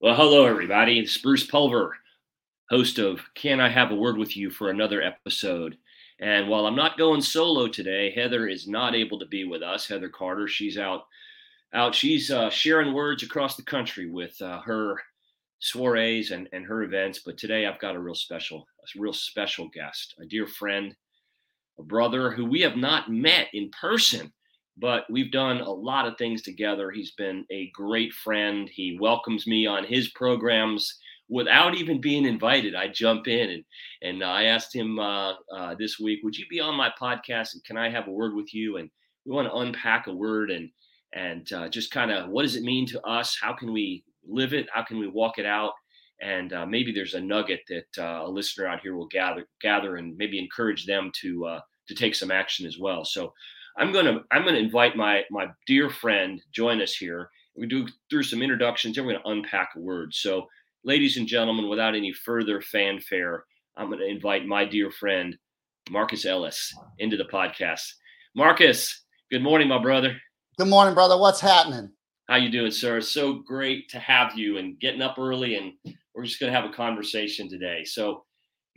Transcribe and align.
Well, 0.00 0.14
hello, 0.14 0.46
everybody. 0.46 1.00
It's 1.00 1.18
Bruce 1.18 1.44
Pulver, 1.44 1.96
host 2.70 3.00
of 3.00 3.20
Can 3.34 3.58
I 3.58 3.68
Have 3.68 3.90
a 3.90 3.96
Word 3.96 4.16
with 4.16 4.36
You 4.36 4.48
for 4.48 4.70
another 4.70 5.02
episode. 5.02 5.76
And 6.20 6.48
while 6.48 6.66
I'm 6.66 6.76
not 6.76 6.96
going 6.96 7.20
solo 7.20 7.66
today, 7.66 8.12
Heather 8.12 8.46
is 8.46 8.68
not 8.68 8.94
able 8.94 9.18
to 9.18 9.26
be 9.26 9.42
with 9.42 9.60
us. 9.60 9.88
Heather 9.88 10.08
Carter, 10.08 10.46
she's 10.46 10.78
out, 10.78 11.06
out. 11.74 11.96
She's 11.96 12.30
uh, 12.30 12.48
sharing 12.48 12.94
words 12.94 13.24
across 13.24 13.56
the 13.56 13.64
country 13.64 14.08
with 14.08 14.40
uh, 14.40 14.60
her 14.60 15.00
soirees 15.58 16.30
and, 16.30 16.48
and 16.52 16.64
her 16.64 16.84
events. 16.84 17.22
But 17.26 17.36
today 17.36 17.66
I've 17.66 17.80
got 17.80 17.96
a 17.96 18.00
real 18.00 18.14
special, 18.14 18.68
a 18.80 19.00
real 19.00 19.12
special 19.12 19.66
guest, 19.66 20.14
a 20.20 20.26
dear 20.26 20.46
friend, 20.46 20.94
a 21.80 21.82
brother 21.82 22.30
who 22.30 22.44
we 22.44 22.60
have 22.60 22.76
not 22.76 23.10
met 23.10 23.48
in 23.52 23.68
person 23.70 24.32
but 24.80 25.04
we've 25.10 25.32
done 25.32 25.60
a 25.60 25.70
lot 25.70 26.06
of 26.06 26.16
things 26.16 26.42
together. 26.42 26.90
He's 26.90 27.12
been 27.12 27.44
a 27.50 27.70
great 27.74 28.12
friend. 28.12 28.68
He 28.72 28.96
welcomes 29.00 29.46
me 29.46 29.66
on 29.66 29.84
his 29.84 30.10
programs 30.10 30.98
without 31.28 31.74
even 31.74 32.00
being 32.00 32.24
invited. 32.24 32.74
I 32.74 32.88
jump 32.88 33.28
in 33.28 33.50
and 33.50 33.64
and 34.02 34.22
I 34.24 34.44
asked 34.44 34.74
him 34.74 34.98
uh, 34.98 35.34
uh, 35.54 35.74
this 35.78 35.98
week, 35.98 36.20
"Would 36.22 36.36
you 36.36 36.46
be 36.48 36.60
on 36.60 36.74
my 36.74 36.90
podcast 37.00 37.54
and 37.54 37.64
can 37.64 37.76
I 37.76 37.90
have 37.90 38.08
a 38.08 38.12
word 38.12 38.34
with 38.34 38.54
you?" 38.54 38.76
And 38.76 38.90
we 39.24 39.32
want 39.32 39.48
to 39.48 39.54
unpack 39.54 40.06
a 40.06 40.14
word 40.14 40.50
and 40.50 40.70
and 41.14 41.50
uh, 41.52 41.68
just 41.68 41.90
kind 41.90 42.10
of 42.10 42.28
what 42.30 42.42
does 42.42 42.56
it 42.56 42.62
mean 42.62 42.86
to 42.86 43.00
us? 43.02 43.36
How 43.40 43.52
can 43.52 43.72
we 43.72 44.04
live 44.26 44.52
it? 44.52 44.68
How 44.72 44.82
can 44.82 44.98
we 44.98 45.08
walk 45.08 45.38
it 45.38 45.46
out? 45.46 45.72
And 46.20 46.52
uh, 46.52 46.66
maybe 46.66 46.92
there's 46.92 47.14
a 47.14 47.20
nugget 47.20 47.60
that 47.68 48.02
uh, 48.02 48.26
a 48.26 48.28
listener 48.28 48.66
out 48.66 48.80
here 48.80 48.96
will 48.96 49.08
gather 49.08 49.46
gather 49.60 49.96
and 49.96 50.16
maybe 50.16 50.38
encourage 50.38 50.86
them 50.86 51.10
to 51.20 51.46
uh, 51.46 51.60
to 51.88 51.94
take 51.94 52.14
some 52.14 52.30
action 52.30 52.66
as 52.66 52.78
well. 52.78 53.04
So 53.04 53.32
I'm 53.78 53.92
gonna 53.92 54.20
I'm 54.32 54.44
gonna 54.44 54.58
invite 54.58 54.96
my 54.96 55.22
my 55.30 55.46
dear 55.66 55.88
friend 55.88 56.42
join 56.52 56.82
us 56.82 56.94
here. 56.94 57.30
We 57.56 57.66
do 57.66 57.86
through 58.10 58.24
some 58.24 58.42
introductions, 58.42 58.98
and 58.98 59.06
we're 59.06 59.14
gonna 59.14 59.36
unpack 59.36 59.70
a 59.76 59.80
word. 59.80 60.12
So, 60.12 60.46
ladies 60.84 61.16
and 61.16 61.28
gentlemen, 61.28 61.68
without 61.68 61.94
any 61.94 62.12
further 62.12 62.60
fanfare, 62.60 63.44
I'm 63.76 63.88
gonna 63.88 64.06
invite 64.06 64.46
my 64.46 64.64
dear 64.64 64.90
friend 64.90 65.36
Marcus 65.90 66.26
Ellis 66.26 66.72
into 66.98 67.16
the 67.16 67.24
podcast. 67.24 67.88
Marcus, 68.34 69.04
good 69.30 69.42
morning, 69.42 69.68
my 69.68 69.80
brother. 69.80 70.16
Good 70.58 70.68
morning, 70.68 70.94
brother. 70.94 71.16
What's 71.16 71.40
happening? 71.40 71.92
How 72.28 72.36
you 72.36 72.50
doing, 72.50 72.72
sir? 72.72 73.00
So 73.00 73.34
great 73.34 73.88
to 73.90 74.00
have 74.00 74.36
you 74.36 74.58
and 74.58 74.78
getting 74.80 75.02
up 75.02 75.18
early, 75.18 75.54
and 75.54 75.72
we're 76.14 76.24
just 76.24 76.40
gonna 76.40 76.52
have 76.52 76.64
a 76.64 76.72
conversation 76.72 77.48
today. 77.48 77.84
So 77.84 78.24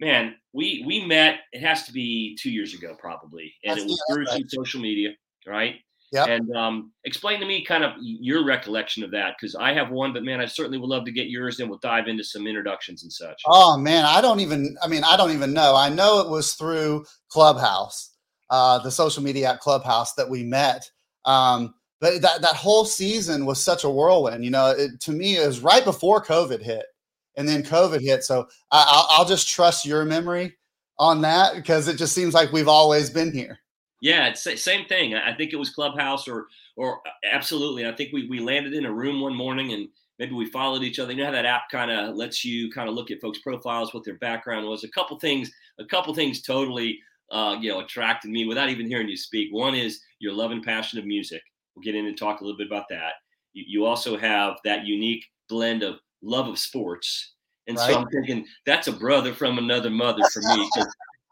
man, 0.02 0.36
we 0.52 0.84
we 0.86 1.06
met. 1.06 1.42
It 1.54 1.62
has 1.62 1.84
to 1.84 1.94
be 1.94 2.36
two 2.36 2.52
years 2.52 2.74
ago, 2.74 2.98
probably, 3.00 3.54
and 3.64 3.78
That's, 3.78 3.84
it 3.84 3.88
was 3.88 4.04
through 4.12 4.26
right. 4.26 4.44
social 4.50 4.82
media, 4.82 5.12
right? 5.48 5.76
Yeah. 6.12 6.26
And 6.26 6.54
um, 6.54 6.92
explain 7.06 7.40
to 7.40 7.46
me 7.46 7.64
kind 7.64 7.86
of 7.86 7.94
your 8.02 8.44
recollection 8.44 9.02
of 9.02 9.12
that 9.12 9.36
because 9.40 9.56
I 9.56 9.72
have 9.72 9.92
one, 9.92 10.12
but 10.12 10.24
man, 10.24 10.42
I 10.42 10.46
certainly 10.46 10.78
would 10.78 10.90
love 10.90 11.06
to 11.06 11.12
get 11.12 11.30
yours, 11.30 11.62
and 11.62 11.70
we'll 11.70 11.80
dive 11.80 12.10
into 12.10 12.24
some 12.24 12.48
introductions 12.48 13.04
and 13.04 13.14
such. 13.14 13.42
Oh 13.48 13.78
man, 13.78 14.04
I 14.04 14.20
don't 14.20 14.42
even. 14.42 14.76
I 14.84 14.88
mean, 14.88 15.04
I 15.06 15.16
don't 15.16 15.32
even 15.32 15.54
know. 15.54 15.76
I 15.76 15.88
know 15.88 16.20
it 16.20 16.30
was 16.30 16.56
through 16.56 17.06
Clubhouse, 17.30 18.16
uh, 18.50 18.80
the 18.80 18.92
social 18.92 19.24
media 19.24 19.52
at 19.52 19.62
Clubhouse 19.62 20.14
that 20.16 20.30
we 20.30 20.44
met. 20.44 20.90
Um, 21.24 21.76
but 22.02 22.22
that 22.24 22.42
that 22.42 22.56
whole 22.56 22.84
season 22.84 23.46
was 23.46 23.64
such 23.64 23.86
a 23.86 23.90
whirlwind. 23.90 24.44
You 24.44 24.52
know, 24.52 24.72
it, 24.72 25.00
to 25.02 25.12
me, 25.12 25.38
it 25.38 25.48
was 25.48 25.62
right 25.62 25.86
before 25.86 26.22
COVID 26.22 26.62
hit 26.62 26.88
and 27.38 27.48
then 27.48 27.64
COVID 27.64 28.02
hit. 28.02 28.24
So 28.24 28.48
I, 28.72 29.16
will 29.18 29.26
just 29.26 29.48
trust 29.48 29.86
your 29.86 30.06
memory 30.06 30.56
on 31.00 31.22
that 31.22 31.56
because 31.56 31.88
it 31.88 31.98
just 31.98 32.14
seems 32.14 32.34
like 32.34 32.52
we've 32.52 32.68
always 32.68 33.10
been 33.10 33.32
here. 33.32 33.60
Yeah, 34.02 34.28
it's 34.28 34.44
same 34.64 34.86
thing. 34.88 35.14
I 35.14 35.34
think 35.36 35.54
it 35.54 35.58
was 35.58 35.70
Clubhouse 35.70 36.28
or 36.28 36.48
or 36.76 36.98
uh, 37.08 37.12
absolutely. 37.32 37.88
I 37.88 37.92
think 37.92 38.12
we 38.12 38.28
we 38.28 38.40
landed 38.40 38.74
in 38.74 38.86
a 38.86 38.92
room 38.92 39.22
one 39.22 39.36
morning 39.36 39.74
and 39.74 39.88
maybe 40.18 40.34
we 40.34 40.48
followed 40.48 40.84
each 40.84 40.98
other. 40.98 41.12
You 41.12 41.20
know 41.20 41.26
how 41.26 41.32
that 41.32 41.46
app 41.46 41.70
kind 41.72 41.92
of 41.92 42.16
lets 42.16 42.44
you 42.44 42.72
kind 42.72 42.90
of 42.90 42.96
look 42.96 43.12
at 43.12 43.22
folks' 43.22 43.40
profiles, 43.40 43.94
what 43.94 44.04
their 44.04 44.18
background 44.18 44.66
was. 44.68 44.84
A 44.84 44.90
couple 44.90 45.20
things, 45.20 45.52
a 45.80 45.86
couple 45.86 46.16
things 46.16 46.42
totally 46.42 47.00
uh, 47.32 47.58
you 47.62 47.72
know 47.72 47.80
attracted 47.80 48.32
me 48.32 48.46
without 48.46 48.70
even 48.70 48.88
hearing 48.88 49.08
you 49.08 49.18
speak. 49.18 49.50
One 49.52 49.76
is 49.76 50.02
your 50.20 50.34
love 50.34 50.52
and 50.52 50.64
passion 50.64 50.98
of 50.98 51.06
music. 51.06 51.42
We'll 51.76 51.84
get 51.84 51.96
in 51.96 52.08
and 52.08 52.18
talk 52.18 52.42
a 52.42 52.44
little 52.44 52.58
bit 52.58 52.68
about 52.68 52.90
that. 52.90 53.14
You, 53.54 53.64
you 53.68 53.86
also 53.86 54.18
have 54.18 54.58
that 54.66 54.86
unique 54.86 55.26
blend 55.48 55.84
of 55.84 56.00
love 56.22 56.48
of 56.48 56.58
sports. 56.60 57.34
And 57.68 57.78
right. 57.78 57.92
so 57.92 58.00
I'm 58.00 58.08
thinking 58.10 58.46
that's 58.66 58.88
a 58.88 58.92
brother 58.92 59.34
from 59.34 59.58
another 59.58 59.90
mother 59.90 60.24
for 60.34 60.42
me 60.42 60.70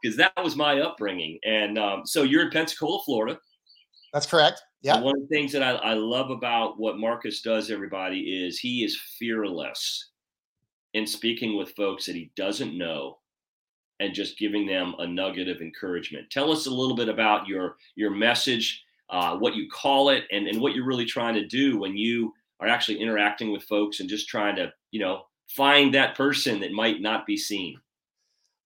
because 0.02 0.16
that 0.16 0.32
was 0.42 0.56
my 0.56 0.80
upbringing. 0.80 1.38
And 1.44 1.78
um, 1.78 2.02
so 2.06 2.22
you're 2.22 2.42
in 2.42 2.50
Pensacola, 2.50 3.02
Florida. 3.04 3.38
That's 4.12 4.26
correct. 4.26 4.62
Yeah. 4.82 4.96
And 4.96 5.04
one 5.04 5.16
of 5.16 5.28
the 5.28 5.34
things 5.34 5.52
that 5.52 5.62
I, 5.62 5.72
I 5.72 5.94
love 5.94 6.30
about 6.30 6.78
what 6.78 6.98
Marcus 6.98 7.42
does, 7.42 7.70
everybody, 7.70 8.44
is 8.44 8.58
he 8.58 8.84
is 8.84 8.98
fearless 9.18 10.10
in 10.94 11.06
speaking 11.06 11.56
with 11.56 11.74
folks 11.76 12.06
that 12.06 12.14
he 12.14 12.32
doesn't 12.34 12.76
know 12.76 13.18
and 14.00 14.14
just 14.14 14.38
giving 14.38 14.66
them 14.66 14.94
a 14.98 15.06
nugget 15.06 15.48
of 15.48 15.60
encouragement. 15.60 16.30
Tell 16.30 16.50
us 16.50 16.66
a 16.66 16.70
little 16.70 16.96
bit 16.96 17.08
about 17.08 17.46
your 17.46 17.76
your 17.94 18.10
message, 18.10 18.82
uh, 19.10 19.36
what 19.36 19.54
you 19.54 19.68
call 19.70 20.08
it, 20.08 20.24
and, 20.32 20.48
and 20.48 20.60
what 20.60 20.74
you're 20.74 20.86
really 20.86 21.04
trying 21.04 21.34
to 21.34 21.46
do 21.46 21.78
when 21.78 21.96
you 21.96 22.32
are 22.60 22.68
actually 22.68 23.00
interacting 23.00 23.52
with 23.52 23.62
folks 23.64 24.00
and 24.00 24.08
just 24.08 24.28
trying 24.28 24.56
to, 24.56 24.72
you 24.90 25.00
know, 25.00 25.22
find 25.48 25.94
that 25.94 26.16
person 26.16 26.60
that 26.60 26.72
might 26.72 27.00
not 27.00 27.26
be 27.26 27.36
seen. 27.36 27.80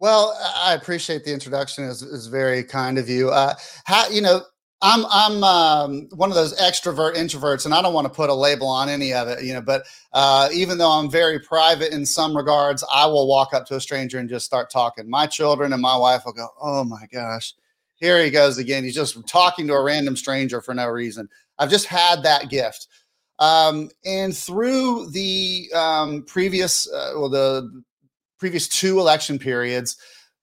Well, 0.01 0.39
I 0.57 0.75
appreciate 0.75 1.25
the 1.25 1.33
introduction. 1.33 1.85
is 1.85 2.03
is 2.03 2.27
very 2.27 2.65
kind 2.65 2.99
of 2.99 3.09
you. 3.09 3.31
Uh, 3.31 3.55
how 3.85 4.09
you 4.09 4.21
know 4.21 4.43
I'm 4.83 5.07
I'm 5.09 5.43
um, 5.45 6.09
one 6.15 6.31
of 6.31 6.35
those 6.35 6.59
extrovert 6.61 7.15
introverts, 7.15 7.65
and 7.65 7.73
I 7.73 7.81
don't 7.81 7.95
want 7.95 8.07
to 8.07 8.13
put 8.13 8.29
a 8.29 8.35
label 8.35 8.67
on 8.67 8.91
any 8.91 9.15
of 9.15 9.29
it, 9.29 9.43
you 9.43 9.55
know. 9.55 9.63
But 9.63 9.87
uh, 10.13 10.51
even 10.53 10.77
though 10.77 10.91
I'm 10.91 11.11
very 11.11 11.39
private 11.39 11.95
in 11.95 12.05
some 12.05 12.37
regards, 12.37 12.85
I 12.93 13.07
will 13.07 13.27
walk 13.27 13.55
up 13.55 13.65
to 13.67 13.77
a 13.77 13.81
stranger 13.81 14.19
and 14.19 14.29
just 14.29 14.45
start 14.45 14.71
talking. 14.71 15.09
My 15.09 15.27
children 15.27 15.73
and 15.73 15.81
my 15.81 15.97
wife 15.97 16.27
will 16.27 16.35
go, 16.35 16.49
"Oh 16.61 16.85
my 16.85 17.07
gosh, 17.11 17.55
here 17.95 18.23
he 18.23 18.31
goes 18.31 18.59
again. 18.59 18.85
He's 18.85 18.95
just 18.95 19.27
talking 19.27 19.67
to 19.69 19.73
a 19.73 19.83
random 19.83 20.17
stranger 20.17 20.61
for 20.61 20.75
no 20.75 20.89
reason." 20.89 21.31
I've 21.59 21.71
just 21.71 21.87
had 21.87 22.25
that 22.25 22.51
gift. 22.51 22.89
Um, 23.39 23.91
and 24.05 24.37
through 24.37 25.11
the 25.11 25.69
um, 25.75 26.23
previous, 26.23 26.91
uh, 26.93 27.13
well, 27.17 27.29
the 27.29 27.83
previous 28.39 28.69
two 28.69 29.01
election 29.01 29.39
periods, 29.39 29.97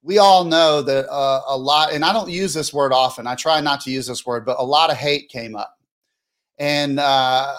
we 0.03 0.18
all 0.18 0.44
know 0.44 0.81
that 0.81 1.07
uh, 1.09 1.41
a 1.47 1.57
lot, 1.57 1.94
and 1.94 2.03
I 2.03 2.12
don't 2.12 2.30
use 2.30 2.53
this 2.53 2.74
word 2.74 2.91
often. 2.91 3.28
I 3.28 3.35
try 3.35 3.62
not 3.62 3.81
to 3.81 3.91
use 3.91 4.07
this 4.07 4.25
word, 4.25 4.46
but 4.46 4.59
a 4.59 4.63
lot 4.63 4.90
of 4.90 4.97
hate 4.97 5.30
came 5.30 5.56
up, 5.56 5.78
and 6.57 7.00
uh, 7.00 7.56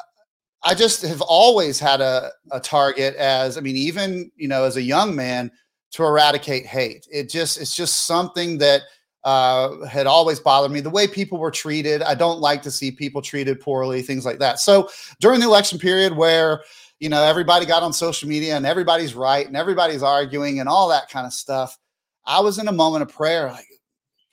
I 0.62 0.74
just 0.74 1.02
have 1.02 1.22
always 1.22 1.78
had 1.78 2.00
a, 2.00 2.30
a 2.50 2.60
target 2.60 3.14
as, 3.16 3.56
I 3.56 3.60
mean, 3.60 3.76
even 3.76 4.30
you 4.36 4.48
know, 4.48 4.64
as 4.64 4.76
a 4.76 4.82
young 4.82 5.14
man, 5.14 5.50
to 5.92 6.04
eradicate 6.04 6.66
hate. 6.66 7.06
It 7.10 7.28
just, 7.28 7.60
it's 7.60 7.76
just 7.76 8.06
something 8.06 8.58
that 8.58 8.82
uh, 9.24 9.84
had 9.86 10.06
always 10.06 10.40
bothered 10.40 10.72
me. 10.72 10.80
The 10.80 10.90
way 10.90 11.06
people 11.06 11.38
were 11.38 11.50
treated, 11.50 12.02
I 12.02 12.14
don't 12.14 12.40
like 12.40 12.62
to 12.62 12.70
see 12.70 12.90
people 12.90 13.22
treated 13.22 13.60
poorly, 13.60 14.02
things 14.02 14.24
like 14.24 14.38
that. 14.40 14.58
So 14.58 14.90
during 15.20 15.40
the 15.40 15.46
election 15.46 15.78
period, 15.78 16.16
where 16.16 16.62
you 16.98 17.08
know 17.08 17.22
everybody 17.22 17.66
got 17.66 17.82
on 17.82 17.92
social 17.92 18.28
media 18.28 18.56
and 18.56 18.66
everybody's 18.66 19.14
right 19.14 19.46
and 19.46 19.56
everybody's 19.56 20.02
arguing 20.02 20.60
and 20.60 20.68
all 20.68 20.88
that 20.88 21.08
kind 21.08 21.26
of 21.26 21.32
stuff, 21.32 21.78
I 22.26 22.40
was 22.40 22.58
in 22.58 22.68
a 22.68 22.72
moment 22.72 23.02
of 23.02 23.14
prayer, 23.14 23.48
like, 23.48 23.66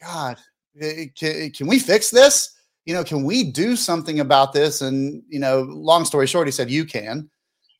God, 0.01 0.37
can, 1.15 1.51
can 1.51 1.67
we 1.67 1.79
fix 1.79 2.09
this? 2.09 2.55
You 2.85 2.93
know, 2.95 3.03
can 3.03 3.23
we 3.23 3.51
do 3.51 3.75
something 3.75 4.19
about 4.19 4.53
this? 4.53 4.81
And 4.81 5.21
you 5.29 5.39
know, 5.39 5.61
long 5.61 6.05
story 6.05 6.25
short, 6.25 6.47
he 6.47 6.51
said, 6.51 6.69
"You 6.69 6.85
can." 6.85 7.29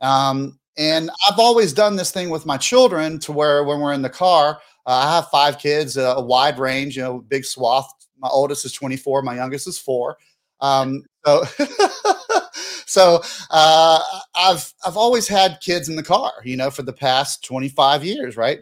Um, 0.01 0.59
and 0.77 1.09
I've 1.27 1.39
always 1.39 1.73
done 1.73 1.97
this 1.97 2.11
thing 2.11 2.29
with 2.29 2.45
my 2.45 2.55
children 2.55 3.19
to 3.19 3.33
where 3.33 3.63
when 3.63 3.79
we're 3.81 3.93
in 3.93 4.01
the 4.01 4.09
car, 4.09 4.59
uh, 4.89 5.05
I 5.05 5.15
have 5.15 5.29
five 5.29 5.59
kids, 5.59 5.97
uh, 5.97 6.15
a 6.17 6.21
wide 6.21 6.57
range, 6.57 6.97
you 6.97 7.03
know, 7.03 7.19
big 7.19 7.45
swath. 7.45 7.87
My 8.17 8.27
oldest 8.27 8.65
is 8.65 8.73
24, 8.73 9.21
my 9.21 9.35
youngest 9.35 9.67
is 9.67 9.77
four. 9.77 10.17
Um, 10.61 11.03
so, 11.25 11.43
so 12.85 13.21
uh, 13.51 13.99
I've 14.35 14.73
I've 14.85 14.97
always 14.97 15.27
had 15.27 15.59
kids 15.61 15.89
in 15.89 15.95
the 15.95 16.03
car, 16.03 16.33
you 16.43 16.57
know, 16.57 16.71
for 16.71 16.81
the 16.81 16.91
past 16.91 17.43
25 17.45 18.03
years, 18.03 18.35
right? 18.35 18.61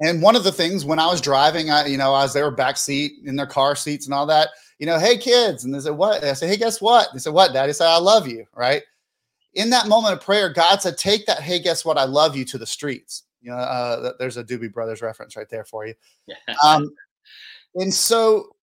And 0.00 0.20
one 0.20 0.34
of 0.34 0.42
the 0.42 0.52
things 0.52 0.84
when 0.84 0.98
I 0.98 1.06
was 1.06 1.20
driving, 1.20 1.70
I, 1.70 1.86
you 1.86 1.96
know, 1.96 2.16
as 2.16 2.32
they 2.32 2.42
were 2.42 2.50
back 2.50 2.76
seat 2.76 3.12
in 3.24 3.36
their 3.36 3.46
car 3.46 3.76
seats 3.76 4.06
and 4.06 4.14
all 4.14 4.26
that, 4.26 4.48
you 4.78 4.86
know, 4.86 4.98
hey 4.98 5.16
kids, 5.16 5.64
and 5.64 5.72
they 5.72 5.78
said, 5.78 5.92
what? 5.92 6.24
I 6.24 6.32
said, 6.32 6.48
hey, 6.48 6.56
guess 6.56 6.80
what? 6.80 7.08
They 7.12 7.20
said, 7.20 7.34
what? 7.34 7.52
Daddy 7.52 7.72
said, 7.72 7.86
I 7.86 7.98
love 7.98 8.26
you, 8.26 8.46
right? 8.56 8.82
in 9.54 9.70
that 9.70 9.88
moment 9.88 10.14
of 10.14 10.20
prayer, 10.20 10.52
God 10.52 10.80
said, 10.80 10.96
Take 10.96 11.26
that, 11.26 11.40
hey, 11.40 11.60
guess 11.60 11.84
what? 11.84 11.98
I 11.98 12.04
love 12.04 12.36
you 12.36 12.44
to 12.46 12.58
the 12.58 12.66
streets. 12.66 13.24
You 13.40 13.50
know, 13.50 13.56
uh, 13.56 14.12
there's 14.18 14.36
a 14.36 14.44
Doobie 14.44 14.72
Brothers 14.72 15.02
reference 15.02 15.36
right 15.36 15.48
there 15.48 15.64
for 15.64 15.86
you. 15.86 15.94
Um, 16.64 16.90
and 17.74 17.92
so 17.92 18.56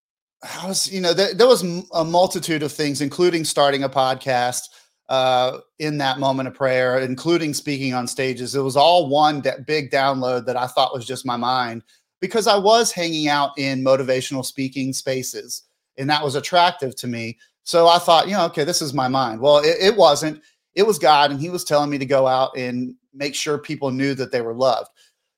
I 0.43 0.67
was, 0.67 0.91
you 0.91 1.01
know, 1.01 1.13
there, 1.13 1.33
there, 1.33 1.47
was 1.47 1.63
a 1.93 2.03
multitude 2.03 2.63
of 2.63 2.71
things, 2.71 3.01
including 3.01 3.43
starting 3.43 3.83
a 3.83 3.89
podcast 3.89 4.63
uh, 5.09 5.59
in 5.79 5.97
that 5.99 6.19
moment 6.19 6.47
of 6.47 6.53
prayer, 6.53 6.99
including 6.99 7.53
speaking 7.53 7.93
on 7.93 8.07
stages. 8.07 8.55
It 8.55 8.61
was 8.61 8.77
all 8.77 9.09
one 9.09 9.41
big 9.65 9.89
download 9.89 10.45
that 10.45 10.57
I 10.57 10.67
thought 10.67 10.93
was 10.93 11.05
just 11.05 11.25
my 11.25 11.37
mind 11.37 11.83
because 12.19 12.47
I 12.47 12.57
was 12.57 12.91
hanging 12.91 13.27
out 13.27 13.51
in 13.57 13.83
motivational 13.83 14.45
speaking 14.45 14.93
spaces 14.93 15.63
and 15.97 16.09
that 16.09 16.23
was 16.23 16.35
attractive 16.35 16.95
to 16.97 17.07
me. 17.07 17.37
So 17.63 17.87
I 17.87 17.99
thought, 17.99 18.27
you 18.27 18.33
know, 18.33 18.45
okay, 18.45 18.63
this 18.63 18.81
is 18.81 18.93
my 18.93 19.07
mind. 19.07 19.41
Well, 19.41 19.57
it, 19.57 19.77
it 19.79 19.97
wasn't 19.97 20.41
it 20.77 20.85
was 20.85 20.99
God, 20.99 21.31
and 21.31 21.41
He 21.41 21.49
was 21.49 21.63
telling 21.63 21.89
me 21.89 21.97
to 21.97 22.05
go 22.05 22.27
out 22.27 22.55
and 22.55 22.93
make 23.17 23.35
sure 23.35 23.57
people 23.57 23.91
knew 23.91 24.13
that 24.13 24.31
they 24.31 24.41
were 24.41 24.53
loved. 24.53 24.89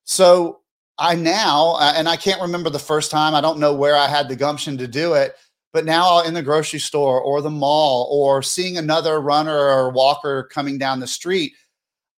So 0.03 0.59
I 0.97 1.15
now, 1.15 1.77
and 1.79 2.09
I 2.09 2.17
can't 2.17 2.41
remember 2.41 2.69
the 2.69 2.79
first 2.79 3.09
time, 3.09 3.33
I 3.33 3.41
don't 3.41 3.59
know 3.59 3.73
where 3.73 3.95
I 3.95 4.07
had 4.07 4.27
the 4.27 4.35
gumption 4.35 4.77
to 4.77 4.87
do 4.87 5.13
it, 5.13 5.35
but 5.71 5.85
now 5.85 6.21
in 6.21 6.33
the 6.33 6.43
grocery 6.43 6.79
store 6.79 7.21
or 7.21 7.41
the 7.41 7.49
mall 7.49 8.09
or 8.11 8.41
seeing 8.41 8.77
another 8.77 9.21
runner 9.21 9.57
or 9.57 9.91
walker 9.91 10.49
coming 10.51 10.77
down 10.77 10.99
the 10.99 11.07
street, 11.07 11.53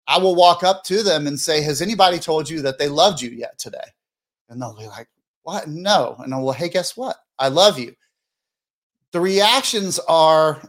I 0.06 0.18
will 0.18 0.34
walk 0.34 0.64
up 0.64 0.82
to 0.84 1.02
them 1.02 1.26
and 1.26 1.38
say, 1.38 1.62
Has 1.62 1.82
anybody 1.82 2.18
told 2.18 2.48
you 2.48 2.62
that 2.62 2.78
they 2.78 2.88
loved 2.88 3.20
you 3.20 3.30
yet 3.30 3.58
today? 3.58 3.78
And 4.48 4.60
they'll 4.60 4.76
be 4.76 4.86
like, 4.86 5.08
What? 5.42 5.68
No. 5.68 6.16
And 6.20 6.32
I'm, 6.32 6.42
well, 6.42 6.54
hey, 6.54 6.68
guess 6.68 6.96
what? 6.96 7.16
I 7.38 7.48
love 7.48 7.78
you. 7.78 7.94
The 9.12 9.20
reactions 9.20 9.98
are 10.08 10.62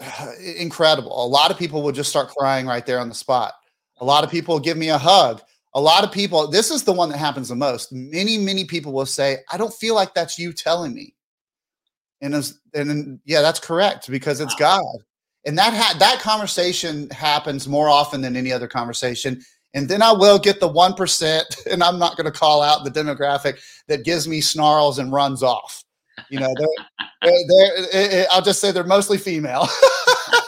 uh, 0.00 0.32
incredible. 0.56 1.24
A 1.24 1.26
lot 1.26 1.50
of 1.50 1.58
people 1.58 1.82
will 1.82 1.92
just 1.92 2.10
start 2.10 2.28
crying 2.28 2.66
right 2.66 2.84
there 2.84 2.98
on 2.98 3.08
the 3.08 3.14
spot. 3.14 3.54
A 4.02 4.04
lot 4.04 4.24
of 4.24 4.30
people 4.30 4.58
give 4.58 4.76
me 4.76 4.88
a 4.88 4.98
hug. 4.98 5.40
A 5.74 5.80
lot 5.80 6.02
of 6.02 6.10
people, 6.10 6.48
this 6.48 6.72
is 6.72 6.82
the 6.82 6.92
one 6.92 7.08
that 7.10 7.18
happens 7.18 7.48
the 7.48 7.54
most. 7.54 7.92
Many, 7.92 8.36
many 8.36 8.64
people 8.64 8.92
will 8.92 9.06
say, 9.06 9.38
I 9.50 9.56
don't 9.56 9.72
feel 9.72 9.94
like 9.94 10.12
that's 10.12 10.40
you 10.40 10.52
telling 10.52 10.92
me. 10.92 11.14
And, 12.20 12.34
and 12.74 13.20
yeah, 13.24 13.42
that's 13.42 13.60
correct 13.60 14.10
because 14.10 14.40
it's 14.40 14.58
wow. 14.60 14.80
God. 14.80 15.04
And 15.46 15.56
that 15.56 15.72
ha- 15.72 15.96
that 16.00 16.18
conversation 16.18 17.10
happens 17.10 17.68
more 17.68 17.88
often 17.88 18.20
than 18.20 18.36
any 18.36 18.52
other 18.52 18.66
conversation. 18.66 19.40
And 19.72 19.88
then 19.88 20.02
I 20.02 20.12
will 20.12 20.38
get 20.38 20.58
the 20.58 20.68
1%, 20.68 21.66
and 21.72 21.82
I'm 21.82 22.00
not 22.00 22.16
going 22.16 22.30
to 22.30 22.36
call 22.36 22.60
out 22.60 22.84
the 22.84 22.90
demographic 22.90 23.60
that 23.86 24.04
gives 24.04 24.26
me 24.26 24.40
snarls 24.40 24.98
and 24.98 25.12
runs 25.12 25.44
off. 25.44 25.84
You 26.28 26.40
know, 26.40 26.52
they're, 26.58 27.32
they're, 27.48 27.86
they're, 27.92 28.26
I'll 28.32 28.42
just 28.42 28.60
say 28.60 28.72
they're 28.72 28.82
mostly 28.82 29.16
female. 29.16 29.68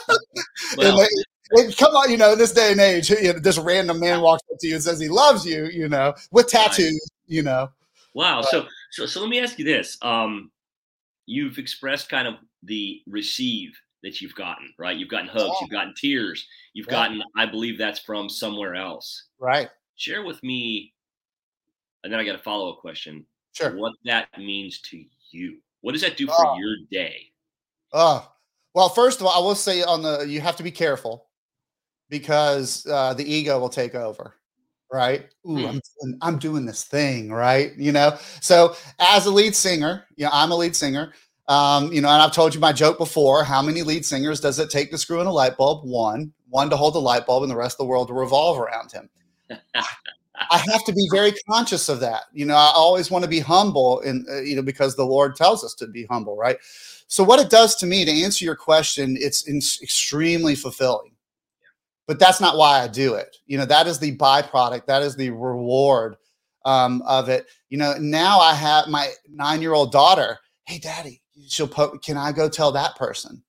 well, 0.77 0.97
they, 0.97 1.07
they, 1.53 1.71
come 1.73 1.93
on, 1.93 2.09
you 2.09 2.17
know, 2.17 2.33
in 2.33 2.39
this 2.39 2.53
day 2.53 2.71
and 2.71 2.81
age, 2.81 3.09
you 3.09 3.33
know, 3.33 3.39
this 3.39 3.57
random 3.57 3.99
man 3.99 4.21
walks 4.21 4.43
up 4.51 4.57
to 4.59 4.67
you 4.67 4.75
and 4.75 4.83
says 4.83 4.99
he 4.99 5.09
loves 5.09 5.45
you, 5.45 5.65
you 5.65 5.89
know, 5.89 6.13
with 6.31 6.47
tattoos, 6.47 6.91
right. 6.93 6.99
you 7.27 7.43
know. 7.43 7.69
Wow. 8.13 8.41
But, 8.41 8.49
so, 8.49 8.67
so, 8.91 9.05
so 9.05 9.21
let 9.21 9.29
me 9.29 9.39
ask 9.39 9.59
you 9.59 9.65
this. 9.65 9.97
Um, 10.01 10.51
you've 11.25 11.57
expressed 11.57 12.09
kind 12.09 12.27
of 12.27 12.35
the 12.63 13.01
receive 13.07 13.77
that 14.03 14.21
you've 14.21 14.35
gotten, 14.35 14.73
right? 14.77 14.97
You've 14.97 15.09
gotten 15.09 15.27
hugs, 15.27 15.57
you've 15.61 15.71
gotten 15.71 15.93
tears, 15.95 16.47
you've 16.73 16.87
yeah. 16.87 16.91
gotten, 16.91 17.23
I 17.35 17.45
believe 17.45 17.77
that's 17.77 17.99
from 17.99 18.29
somewhere 18.29 18.75
else. 18.75 19.25
Right. 19.39 19.69
Share 19.95 20.23
with 20.23 20.41
me, 20.43 20.93
and 22.03 22.13
then 22.13 22.19
I 22.19 22.23
got 22.23 22.35
a 22.35 22.39
follow 22.39 22.71
up 22.71 22.79
question. 22.79 23.25
Sure. 23.53 23.75
What 23.75 23.93
that 24.03 24.27
means 24.37 24.79
to 24.81 25.03
you. 25.31 25.57
What 25.81 25.93
does 25.93 26.01
that 26.01 26.17
do 26.17 26.27
for 26.27 26.45
uh, 26.45 26.57
your 26.57 26.75
day? 26.91 27.31
Oh, 27.93 28.31
well, 28.73 28.89
first 28.89 29.21
of 29.21 29.25
all, 29.25 29.33
I 29.41 29.45
will 29.45 29.55
say 29.55 29.81
on 29.83 30.01
the, 30.01 30.25
you 30.27 30.41
have 30.41 30.57
to 30.57 30.63
be 30.63 30.71
careful 30.71 31.24
because 32.09 32.85
uh, 32.87 33.13
the 33.13 33.29
ego 33.29 33.59
will 33.59 33.69
take 33.69 33.95
over 33.95 34.35
right? 34.91 35.25
Ooh, 35.45 35.57
hmm. 35.57 35.65
I'm, 35.65 35.81
doing, 36.01 36.17
I'm 36.21 36.39
doing 36.39 36.65
this 36.65 36.83
thing, 36.83 37.31
right? 37.31 37.73
You 37.77 37.91
know, 37.91 38.17
so 38.41 38.75
as 38.99 39.25
a 39.25 39.31
lead 39.31 39.55
singer, 39.55 40.05
you 40.15 40.25
know, 40.25 40.31
I'm 40.33 40.51
a 40.51 40.55
lead 40.55 40.75
singer. 40.75 41.13
Um, 41.47 41.93
you 41.93 42.01
know, 42.01 42.09
and 42.09 42.21
I've 42.21 42.31
told 42.31 42.55
you 42.55 42.59
my 42.59 42.73
joke 42.73 42.97
before. 42.97 43.43
How 43.43 43.61
many 43.61 43.83
lead 43.83 44.03
singers 44.03 44.39
does 44.39 44.57
it 44.57 44.71
take 44.71 44.89
to 44.91 44.97
screw 44.97 45.21
in 45.21 45.27
a 45.27 45.31
light 45.31 45.57
bulb? 45.57 45.87
One, 45.87 46.33
one 46.49 46.71
to 46.71 46.77
hold 46.77 46.95
the 46.95 47.01
light 47.01 47.27
bulb, 47.27 47.43
and 47.43 47.51
the 47.51 47.55
rest 47.55 47.75
of 47.75 47.79
the 47.79 47.85
world 47.85 48.07
to 48.07 48.15
revolve 48.15 48.57
around 48.57 48.91
him. 48.91 49.09
I 49.51 50.57
have 50.57 50.83
to 50.85 50.91
be 50.91 51.07
very 51.11 51.33
conscious 51.47 51.87
of 51.87 51.99
that. 51.99 52.23
You 52.33 52.45
know, 52.45 52.55
I 52.55 52.71
always 52.75 53.11
want 53.11 53.23
to 53.25 53.29
be 53.29 53.39
humble, 53.39 54.01
and 54.01 54.27
uh, 54.27 54.41
you 54.41 54.55
know, 54.55 54.63
because 54.63 54.95
the 54.95 55.05
Lord 55.05 55.35
tells 55.35 55.63
us 55.63 55.75
to 55.75 55.87
be 55.87 56.05
humble, 56.05 56.35
right? 56.35 56.57
So, 57.07 57.23
what 57.23 57.39
it 57.39 57.51
does 57.51 57.75
to 57.75 57.85
me, 57.85 58.05
to 58.05 58.11
answer 58.11 58.43
your 58.43 58.55
question, 58.55 59.15
it's 59.19 59.47
in- 59.47 59.61
extremely 59.83 60.55
fulfilling 60.55 61.14
but 62.07 62.19
that's 62.19 62.41
not 62.41 62.57
why 62.57 62.81
I 62.81 62.87
do 62.87 63.15
it. 63.15 63.35
You 63.45 63.57
know, 63.57 63.65
that 63.65 63.87
is 63.87 63.99
the 63.99 64.15
byproduct, 64.15 64.85
that 64.85 65.01
is 65.01 65.15
the 65.15 65.31
reward 65.31 66.17
um, 66.65 67.01
of 67.03 67.29
it. 67.29 67.47
You 67.69 67.77
know, 67.77 67.95
now 67.99 68.39
I 68.39 68.53
have 68.53 68.87
my 68.87 69.09
nine 69.29 69.61
year 69.61 69.73
old 69.73 69.91
daughter. 69.91 70.39
Hey, 70.65 70.79
daddy, 70.79 71.21
she'll 71.47 71.67
po- 71.67 71.97
can 71.99 72.17
I 72.17 72.31
go 72.31 72.49
tell 72.49 72.71
that 72.71 72.95
person? 72.95 73.43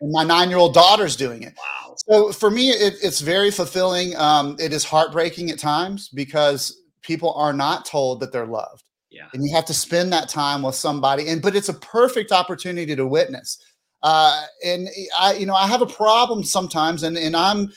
And 0.00 0.12
my 0.12 0.24
nine 0.24 0.48
year 0.48 0.58
old 0.58 0.74
daughter's 0.74 1.16
doing 1.16 1.42
it. 1.42 1.54
Wow. 1.56 1.94
So 2.08 2.32
for 2.32 2.50
me, 2.50 2.70
it, 2.70 2.94
it's 3.02 3.20
very 3.20 3.50
fulfilling. 3.50 4.16
Um, 4.16 4.56
it 4.58 4.72
is 4.72 4.84
heartbreaking 4.84 5.50
at 5.50 5.58
times 5.58 6.08
because 6.08 6.82
people 7.02 7.34
are 7.34 7.52
not 7.52 7.84
told 7.84 8.20
that 8.20 8.32
they're 8.32 8.46
loved. 8.46 8.84
Yeah. 9.10 9.26
And 9.34 9.44
you 9.44 9.54
have 9.54 9.64
to 9.66 9.74
spend 9.74 10.12
that 10.12 10.28
time 10.28 10.62
with 10.62 10.76
somebody. 10.76 11.28
And 11.28 11.42
but 11.42 11.56
it's 11.56 11.68
a 11.68 11.74
perfect 11.74 12.32
opportunity 12.32 12.94
to 12.94 13.06
witness. 13.06 13.58
Uh, 14.02 14.44
and 14.64 14.88
I, 15.18 15.34
you 15.34 15.46
know, 15.46 15.54
I 15.54 15.66
have 15.66 15.82
a 15.82 15.86
problem 15.86 16.42
sometimes, 16.44 17.02
and 17.02 17.16
and 17.16 17.36
I'm. 17.36 17.72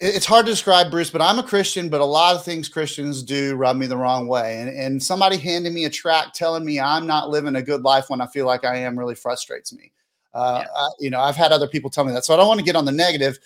It's 0.00 0.26
hard 0.26 0.46
to 0.46 0.52
describe 0.52 0.92
Bruce, 0.92 1.10
but 1.10 1.20
I'm 1.20 1.40
a 1.40 1.42
Christian. 1.42 1.88
But 1.88 2.00
a 2.00 2.04
lot 2.04 2.36
of 2.36 2.44
things 2.44 2.68
Christians 2.68 3.20
do 3.20 3.56
rub 3.56 3.76
me 3.76 3.88
the 3.88 3.96
wrong 3.96 4.28
way, 4.28 4.60
and 4.60 4.68
and 4.70 5.02
somebody 5.02 5.36
handing 5.38 5.74
me 5.74 5.86
a 5.86 5.90
track 5.90 6.34
telling 6.34 6.64
me 6.64 6.78
I'm 6.78 7.04
not 7.04 7.30
living 7.30 7.56
a 7.56 7.62
good 7.62 7.82
life 7.82 8.08
when 8.08 8.20
I 8.20 8.28
feel 8.28 8.46
like 8.46 8.64
I 8.64 8.76
am 8.76 8.96
really 8.96 9.16
frustrates 9.16 9.72
me. 9.72 9.90
Uh, 10.32 10.62
yeah. 10.62 10.70
I, 10.72 10.88
you 11.00 11.10
know, 11.10 11.18
I've 11.18 11.34
had 11.34 11.50
other 11.50 11.66
people 11.66 11.90
tell 11.90 12.04
me 12.04 12.12
that, 12.12 12.24
so 12.24 12.32
I 12.32 12.36
don't 12.36 12.46
want 12.46 12.60
to 12.60 12.64
get 12.64 12.76
on 12.76 12.84
the 12.84 12.92
negative, 12.92 13.40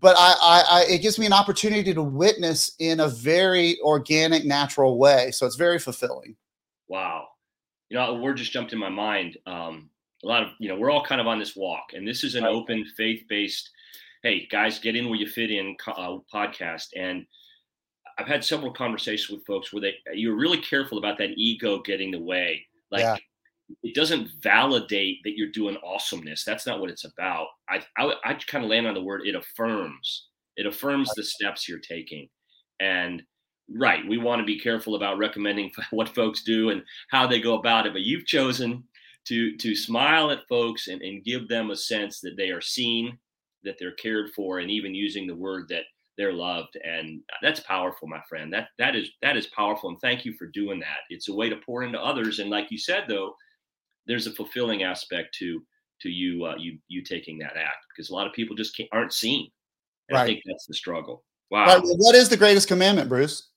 but 0.00 0.16
I, 0.18 0.34
I, 0.40 0.64
I, 0.70 0.84
it 0.84 1.02
gives 1.02 1.18
me 1.18 1.26
an 1.26 1.34
opportunity 1.34 1.92
to 1.92 2.02
witness 2.02 2.72
in 2.78 3.00
a 3.00 3.08
very 3.08 3.78
organic, 3.80 4.46
natural 4.46 4.96
way. 4.96 5.30
So 5.32 5.44
it's 5.44 5.56
very 5.56 5.78
fulfilling. 5.78 6.36
Wow, 6.86 7.28
you 7.90 7.98
know, 7.98 8.06
a 8.06 8.14
word 8.14 8.38
just 8.38 8.52
jumped 8.52 8.72
in 8.72 8.78
my 8.78 8.88
mind. 8.88 9.36
Um, 9.44 9.90
a 10.24 10.26
lot 10.26 10.42
of 10.42 10.50
you 10.58 10.68
know 10.68 10.76
we're 10.76 10.90
all 10.90 11.04
kind 11.04 11.20
of 11.20 11.26
on 11.26 11.38
this 11.38 11.54
walk 11.56 11.92
and 11.94 12.06
this 12.06 12.24
is 12.24 12.34
an 12.34 12.44
right. 12.44 12.52
open 12.52 12.84
faith-based 12.96 13.70
hey 14.22 14.46
guys 14.50 14.78
get 14.78 14.96
in 14.96 15.08
where 15.08 15.18
you 15.18 15.26
fit 15.26 15.50
in 15.50 15.76
uh, 15.86 16.16
podcast. 16.32 16.88
And 16.96 17.26
i've 18.18 18.26
had 18.26 18.44
several 18.44 18.72
conversations 18.72 19.30
with 19.30 19.46
folks 19.46 19.72
where 19.72 19.80
they 19.80 19.94
you're 20.14 20.36
really 20.36 20.58
careful 20.58 20.98
about 20.98 21.18
that 21.18 21.30
ego 21.36 21.80
getting 21.82 22.10
the 22.10 22.20
way. 22.20 22.64
Like 22.90 23.02
yeah. 23.02 23.16
it 23.82 23.94
doesn't 23.94 24.30
validate 24.42 25.18
that 25.24 25.36
you're 25.36 25.52
doing 25.52 25.76
awesomeness. 25.84 26.44
That's 26.44 26.66
not 26.66 26.80
what 26.80 26.90
it's 26.90 27.04
about. 27.04 27.46
I 27.68 27.82
i, 27.96 28.12
I 28.24 28.34
kind 28.34 28.64
of 28.64 28.70
land 28.70 28.86
on 28.86 28.94
the 28.94 29.02
word 29.02 29.22
it 29.24 29.34
affirms. 29.34 30.26
It 30.56 30.66
affirms 30.66 31.10
the 31.14 31.22
steps 31.22 31.68
you're 31.68 31.78
taking. 31.78 32.28
And 32.80 33.22
right 33.76 34.00
we 34.08 34.16
want 34.16 34.40
to 34.40 34.46
be 34.46 34.58
careful 34.58 34.94
about 34.94 35.18
recommending 35.18 35.70
what 35.90 36.08
folks 36.08 36.42
do 36.42 36.70
and 36.70 36.82
how 37.10 37.26
they 37.26 37.38
go 37.38 37.58
about 37.58 37.84
it 37.84 37.92
but 37.92 38.00
you've 38.00 38.24
chosen 38.24 38.82
to 39.28 39.56
to 39.56 39.76
smile 39.76 40.30
at 40.30 40.48
folks 40.48 40.88
and, 40.88 41.02
and 41.02 41.24
give 41.24 41.48
them 41.48 41.70
a 41.70 41.76
sense 41.76 42.20
that 42.20 42.36
they 42.36 42.50
are 42.50 42.60
seen, 42.60 43.18
that 43.64 43.76
they're 43.78 43.92
cared 43.92 44.30
for, 44.34 44.58
and 44.58 44.70
even 44.70 44.94
using 44.94 45.26
the 45.26 45.34
word 45.34 45.68
that 45.68 45.84
they're 46.16 46.32
loved. 46.32 46.76
And 46.82 47.20
that's 47.42 47.60
powerful, 47.60 48.08
my 48.08 48.20
friend. 48.28 48.52
That 48.52 48.68
that 48.78 48.96
is 48.96 49.10
that 49.22 49.36
is 49.36 49.46
powerful. 49.46 49.90
And 49.90 50.00
thank 50.00 50.24
you 50.24 50.32
for 50.32 50.46
doing 50.46 50.80
that. 50.80 50.98
It's 51.10 51.28
a 51.28 51.34
way 51.34 51.48
to 51.48 51.56
pour 51.56 51.82
into 51.82 52.00
others. 52.00 52.38
And 52.38 52.50
like 52.50 52.70
you 52.70 52.78
said, 52.78 53.04
though, 53.08 53.34
there's 54.06 54.26
a 54.26 54.32
fulfilling 54.32 54.82
aspect 54.82 55.34
to 55.38 55.62
to 56.00 56.08
you 56.08 56.44
uh, 56.44 56.56
you 56.56 56.78
you 56.88 57.02
taking 57.02 57.38
that 57.38 57.56
act 57.56 57.86
because 57.90 58.10
a 58.10 58.14
lot 58.14 58.26
of 58.26 58.32
people 58.32 58.56
just 58.56 58.80
aren't 58.92 59.12
seen. 59.12 59.50
And 60.08 60.16
right. 60.16 60.22
I 60.22 60.26
think 60.26 60.42
that's 60.46 60.66
the 60.66 60.74
struggle. 60.74 61.24
Wow. 61.50 61.66
Right. 61.66 61.82
What 61.82 62.14
is 62.14 62.28
the 62.28 62.36
greatest 62.36 62.68
commandment, 62.68 63.08
Bruce? 63.08 63.48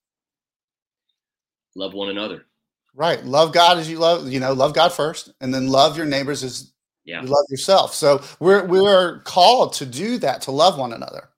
Love 1.75 1.93
one 1.93 2.09
another. 2.09 2.45
Right. 2.93 3.23
Love 3.23 3.53
God 3.53 3.77
as 3.77 3.89
you 3.89 3.99
love, 3.99 4.27
you 4.27 4.39
know, 4.39 4.53
love 4.53 4.73
God 4.73 4.91
first, 4.91 5.31
and 5.39 5.53
then 5.53 5.67
love 5.67 5.95
your 5.95 6.05
neighbors 6.05 6.43
as 6.43 6.73
yeah. 7.05 7.21
you 7.21 7.27
love 7.27 7.45
yourself. 7.49 7.93
So 7.93 8.21
we're 8.39 8.65
we're 8.65 9.19
called 9.21 9.73
to 9.73 9.85
do 9.85 10.17
that, 10.19 10.41
to 10.43 10.51
love 10.51 10.77
one 10.77 10.93
another. 10.93 11.29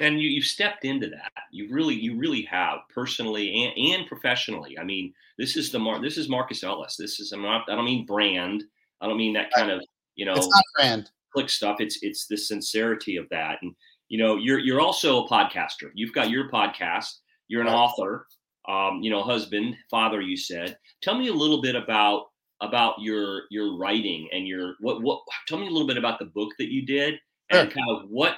And 0.00 0.20
you 0.20 0.28
you've 0.28 0.44
stepped 0.44 0.84
into 0.84 1.08
that. 1.08 1.32
You 1.52 1.72
really 1.72 1.94
you 1.94 2.18
really 2.18 2.42
have 2.42 2.80
personally 2.94 3.64
and, 3.64 3.94
and 3.94 4.06
professionally. 4.06 4.78
I 4.78 4.84
mean, 4.84 5.14
this 5.38 5.56
is 5.56 5.70
the 5.70 5.78
Mar- 5.78 6.02
this 6.02 6.18
is 6.18 6.28
Marcus 6.28 6.62
Ellis. 6.62 6.96
This 6.98 7.18
is 7.18 7.32
I'm 7.32 7.42
not 7.42 7.62
I 7.70 7.74
don't 7.74 7.84
mean 7.84 8.04
brand. 8.04 8.64
I 9.00 9.08
don't 9.08 9.16
mean 9.16 9.32
that 9.34 9.50
kind 9.52 9.70
of 9.70 9.82
you 10.16 10.26
know 10.26 10.34
it's 10.34 10.48
not 10.48 10.64
brand 10.76 11.10
click 11.32 11.48
stuff. 11.48 11.76
It's 11.80 11.98
it's 12.02 12.26
the 12.26 12.36
sincerity 12.36 13.16
of 13.16 13.28
that. 13.30 13.58
And 13.62 13.74
you 14.08 14.18
know, 14.18 14.36
you're 14.36 14.58
you're 14.58 14.80
also 14.80 15.24
a 15.24 15.28
podcaster. 15.28 15.90
You've 15.94 16.12
got 16.12 16.30
your 16.30 16.50
podcast. 16.50 17.18
You're 17.48 17.62
an 17.62 17.66
right. 17.66 17.74
author 17.74 18.26
um, 18.68 19.00
you 19.02 19.10
know, 19.10 19.22
husband, 19.22 19.76
father. 19.90 20.20
You 20.20 20.36
said. 20.36 20.76
Tell 21.02 21.16
me 21.16 21.28
a 21.28 21.34
little 21.34 21.62
bit 21.62 21.76
about 21.76 22.26
about 22.60 23.00
your 23.00 23.42
your 23.50 23.76
writing 23.76 24.28
and 24.32 24.46
your 24.46 24.74
what 24.80 25.02
what. 25.02 25.20
Tell 25.48 25.58
me 25.58 25.66
a 25.66 25.70
little 25.70 25.88
bit 25.88 25.98
about 25.98 26.18
the 26.18 26.26
book 26.26 26.52
that 26.58 26.72
you 26.72 26.84
did 26.86 27.14
and 27.50 27.70
sure. 27.70 27.82
kind 27.82 27.90
of 27.90 28.08
what 28.08 28.36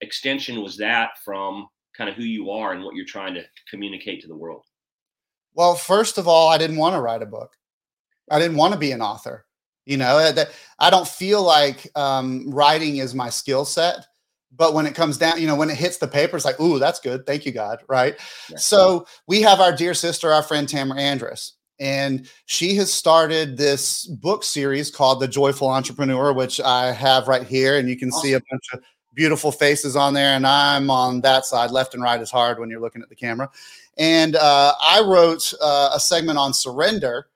extension 0.00 0.62
was 0.62 0.76
that 0.76 1.10
from 1.24 1.68
kind 1.96 2.08
of 2.08 2.16
who 2.16 2.22
you 2.22 2.50
are 2.50 2.72
and 2.72 2.84
what 2.84 2.94
you're 2.94 3.04
trying 3.04 3.34
to 3.34 3.44
communicate 3.68 4.20
to 4.22 4.28
the 4.28 4.36
world. 4.36 4.64
Well, 5.54 5.74
first 5.74 6.18
of 6.18 6.28
all, 6.28 6.48
I 6.48 6.58
didn't 6.58 6.76
want 6.76 6.94
to 6.94 7.00
write 7.00 7.22
a 7.22 7.26
book. 7.26 7.52
I 8.30 8.38
didn't 8.38 8.56
want 8.56 8.72
to 8.74 8.78
be 8.78 8.92
an 8.92 9.02
author. 9.02 9.44
You 9.86 9.96
know, 9.96 10.32
I 10.78 10.90
don't 10.90 11.08
feel 11.08 11.42
like 11.42 11.90
um, 11.96 12.50
writing 12.50 12.98
is 12.98 13.14
my 13.14 13.30
skill 13.30 13.64
set 13.64 14.06
but 14.56 14.74
when 14.74 14.86
it 14.86 14.94
comes 14.94 15.18
down, 15.18 15.40
you 15.40 15.46
know, 15.46 15.54
when 15.54 15.70
it 15.70 15.76
hits 15.76 15.98
the 15.98 16.08
paper, 16.08 16.36
it's 16.36 16.44
like, 16.44 16.60
ooh, 16.60 16.78
that's 16.78 17.00
good. 17.00 17.26
Thank 17.26 17.46
you, 17.46 17.52
God. 17.52 17.82
Right. 17.88 18.16
Yeah. 18.50 18.56
So 18.56 19.06
we 19.26 19.42
have 19.42 19.60
our 19.60 19.74
dear 19.74 19.94
sister, 19.94 20.32
our 20.32 20.42
friend 20.42 20.68
Tamara 20.68 21.00
Andress. 21.00 21.52
And 21.80 22.28
she 22.46 22.74
has 22.74 22.92
started 22.92 23.56
this 23.56 24.04
book 24.06 24.42
series 24.42 24.90
called 24.90 25.20
The 25.20 25.28
Joyful 25.28 25.68
Entrepreneur, 25.68 26.32
which 26.32 26.60
I 26.60 26.90
have 26.92 27.28
right 27.28 27.46
here. 27.46 27.78
And 27.78 27.88
you 27.88 27.96
can 27.96 28.08
awesome. 28.08 28.22
see 28.22 28.32
a 28.32 28.40
bunch 28.50 28.64
of 28.72 28.80
beautiful 29.14 29.52
faces 29.52 29.94
on 29.94 30.12
there. 30.12 30.34
And 30.34 30.46
I'm 30.46 30.90
on 30.90 31.20
that 31.20 31.44
side. 31.44 31.70
Left 31.70 31.94
and 31.94 32.02
right 32.02 32.20
is 32.20 32.30
hard 32.30 32.58
when 32.58 32.68
you're 32.68 32.80
looking 32.80 33.02
at 33.02 33.08
the 33.08 33.14
camera. 33.14 33.48
And 33.96 34.34
uh, 34.34 34.74
I 34.80 35.02
wrote 35.02 35.52
uh, 35.60 35.90
a 35.94 36.00
segment 36.00 36.38
on 36.38 36.52
surrender, 36.52 37.28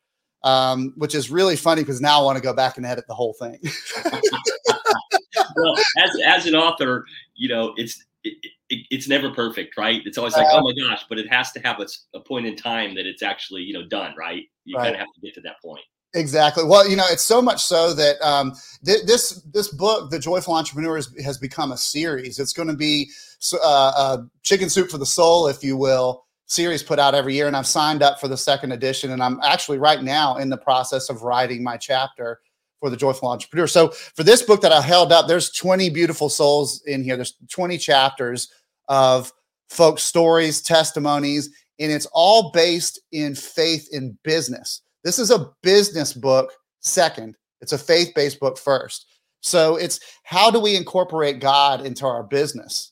um, 0.42 0.92
which 0.96 1.14
is 1.14 1.30
really 1.30 1.56
funny 1.56 1.82
because 1.82 2.00
now 2.00 2.20
I 2.20 2.24
want 2.24 2.36
to 2.36 2.42
go 2.42 2.52
back 2.52 2.78
and 2.78 2.86
edit 2.86 3.06
the 3.06 3.14
whole 3.14 3.34
thing. 3.34 3.60
well, 5.56 5.74
as, 6.02 6.10
as 6.24 6.46
an 6.46 6.54
author, 6.54 7.04
you 7.34 7.48
know, 7.48 7.74
it's 7.76 8.04
it, 8.24 8.34
it, 8.68 8.86
it's 8.90 9.08
never 9.08 9.30
perfect, 9.30 9.76
right? 9.76 10.00
It's 10.04 10.16
always 10.16 10.36
like, 10.36 10.46
uh, 10.46 10.58
oh 10.58 10.62
my 10.62 10.72
gosh, 10.88 11.04
but 11.08 11.18
it 11.18 11.28
has 11.32 11.50
to 11.52 11.60
have 11.60 11.80
a, 11.80 11.86
a, 12.14 12.20
point 12.20 12.46
in 12.46 12.54
time 12.54 12.94
that 12.94 13.06
it's 13.06 13.22
actually, 13.22 13.62
you 13.62 13.72
know, 13.72 13.84
done, 13.86 14.14
right? 14.16 14.44
You 14.64 14.76
right. 14.76 14.84
kind 14.84 14.94
of 14.94 15.00
have 15.00 15.12
to 15.14 15.20
get 15.20 15.34
to 15.34 15.40
that 15.42 15.56
point. 15.60 15.82
Exactly. 16.14 16.64
Well, 16.64 16.88
you 16.88 16.94
know, 16.94 17.06
it's 17.10 17.22
so 17.22 17.40
much 17.40 17.62
so 17.62 17.94
that 17.94 18.20
um, 18.20 18.52
th- 18.84 19.04
this 19.06 19.42
this 19.52 19.68
book, 19.68 20.10
The 20.10 20.18
Joyful 20.18 20.54
Entrepreneur, 20.54 21.00
has 21.24 21.38
become 21.38 21.72
a 21.72 21.76
series. 21.76 22.38
It's 22.38 22.52
going 22.52 22.68
to 22.68 22.76
be 22.76 23.10
uh, 23.54 23.92
uh, 23.96 24.18
chicken 24.42 24.68
soup 24.68 24.90
for 24.90 24.98
the 24.98 25.06
soul, 25.06 25.48
if 25.48 25.64
you 25.64 25.76
will, 25.76 26.26
series 26.46 26.82
put 26.82 26.98
out 26.98 27.14
every 27.14 27.34
year. 27.34 27.46
And 27.46 27.56
I've 27.56 27.66
signed 27.66 28.02
up 28.02 28.20
for 28.20 28.28
the 28.28 28.36
second 28.36 28.72
edition, 28.72 29.12
and 29.12 29.22
I'm 29.22 29.40
actually 29.42 29.78
right 29.78 30.02
now 30.02 30.36
in 30.36 30.50
the 30.50 30.58
process 30.58 31.08
of 31.08 31.22
writing 31.22 31.62
my 31.62 31.78
chapter 31.78 32.40
for 32.82 32.90
the 32.90 32.96
joyful 32.96 33.28
entrepreneur. 33.28 33.68
So 33.68 33.90
for 33.90 34.24
this 34.24 34.42
book 34.42 34.60
that 34.62 34.72
I 34.72 34.80
held 34.80 35.12
up, 35.12 35.28
there's 35.28 35.52
20 35.52 35.88
beautiful 35.90 36.28
souls 36.28 36.82
in 36.84 37.04
here. 37.04 37.14
There's 37.14 37.36
20 37.48 37.78
chapters 37.78 38.50
of 38.88 39.32
folks' 39.70 40.02
stories, 40.02 40.60
testimonies, 40.60 41.48
and 41.78 41.92
it's 41.92 42.08
all 42.12 42.50
based 42.50 43.00
in 43.12 43.36
faith 43.36 43.88
in 43.92 44.18
business. 44.24 44.82
This 45.04 45.20
is 45.20 45.30
a 45.30 45.52
business 45.62 46.12
book 46.12 46.52
second. 46.80 47.36
It's 47.60 47.72
a 47.72 47.78
faith-based 47.78 48.40
book 48.40 48.58
first. 48.58 49.06
So 49.42 49.76
it's 49.76 50.00
how 50.24 50.50
do 50.50 50.58
we 50.58 50.74
incorporate 50.74 51.38
God 51.38 51.86
into 51.86 52.04
our 52.04 52.24
business? 52.24 52.90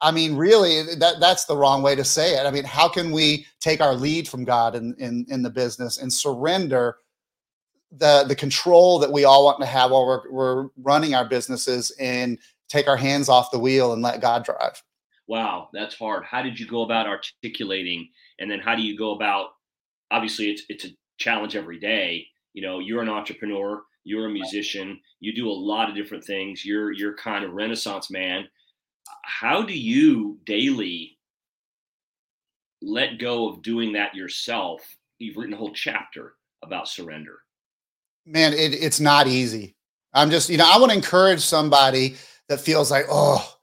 I 0.00 0.12
mean, 0.12 0.36
really, 0.36 0.84
that 1.00 1.18
that's 1.18 1.46
the 1.46 1.56
wrong 1.56 1.82
way 1.82 1.96
to 1.96 2.04
say 2.04 2.34
it. 2.34 2.46
I 2.46 2.52
mean, 2.52 2.64
how 2.64 2.88
can 2.88 3.10
we 3.10 3.44
take 3.58 3.80
our 3.80 3.94
lead 3.94 4.28
from 4.28 4.44
God 4.44 4.76
in 4.76 4.94
in, 5.00 5.26
in 5.28 5.42
the 5.42 5.50
business 5.50 5.98
and 5.98 6.12
surrender 6.12 6.98
the 7.98 8.24
the 8.26 8.36
control 8.36 8.98
that 8.98 9.12
we 9.12 9.24
all 9.24 9.44
want 9.44 9.60
to 9.60 9.66
have 9.66 9.90
while 9.90 10.06
we're 10.06 10.30
we're 10.30 10.68
running 10.76 11.14
our 11.14 11.24
businesses 11.24 11.92
and 12.00 12.38
take 12.68 12.88
our 12.88 12.96
hands 12.96 13.28
off 13.28 13.50
the 13.50 13.58
wheel 13.58 13.92
and 13.92 14.02
let 14.02 14.20
God 14.20 14.44
drive. 14.44 14.82
Wow, 15.26 15.68
that's 15.72 15.94
hard. 15.94 16.24
How 16.24 16.42
did 16.42 16.58
you 16.58 16.66
go 16.66 16.82
about 16.82 17.06
articulating 17.06 18.08
and 18.38 18.50
then 18.50 18.60
how 18.60 18.74
do 18.74 18.82
you 18.82 18.96
go 18.96 19.14
about 19.14 19.50
obviously 20.10 20.50
it's 20.50 20.62
it's 20.68 20.84
a 20.84 20.96
challenge 21.18 21.56
every 21.56 21.78
day. 21.78 22.26
You 22.52 22.62
know, 22.62 22.78
you're 22.78 23.02
an 23.02 23.08
entrepreneur, 23.08 23.82
you're 24.04 24.26
a 24.26 24.30
musician, 24.30 25.00
you 25.20 25.34
do 25.34 25.48
a 25.48 25.52
lot 25.52 25.88
of 25.88 25.96
different 25.96 26.24
things. 26.24 26.64
You're 26.64 26.92
you're 26.92 27.16
kind 27.16 27.44
of 27.44 27.52
renaissance 27.52 28.10
man. 28.10 28.46
How 29.24 29.62
do 29.62 29.78
you 29.78 30.38
daily 30.46 31.18
let 32.82 33.18
go 33.18 33.48
of 33.48 33.62
doing 33.62 33.92
that 33.92 34.14
yourself? 34.14 34.82
You've 35.18 35.36
written 35.36 35.54
a 35.54 35.58
whole 35.58 35.72
chapter 35.72 36.34
about 36.62 36.88
surrender 36.88 37.38
man, 38.26 38.52
it, 38.52 38.74
it's 38.74 39.00
not 39.00 39.26
easy. 39.26 39.74
I'm 40.12 40.30
just, 40.30 40.48
you 40.48 40.56
know, 40.56 40.70
I 40.70 40.78
want 40.78 40.92
to 40.92 40.96
encourage 40.96 41.40
somebody 41.40 42.16
that 42.48 42.60
feels 42.60 42.90
like, 42.90 43.06
oh, 43.10 43.56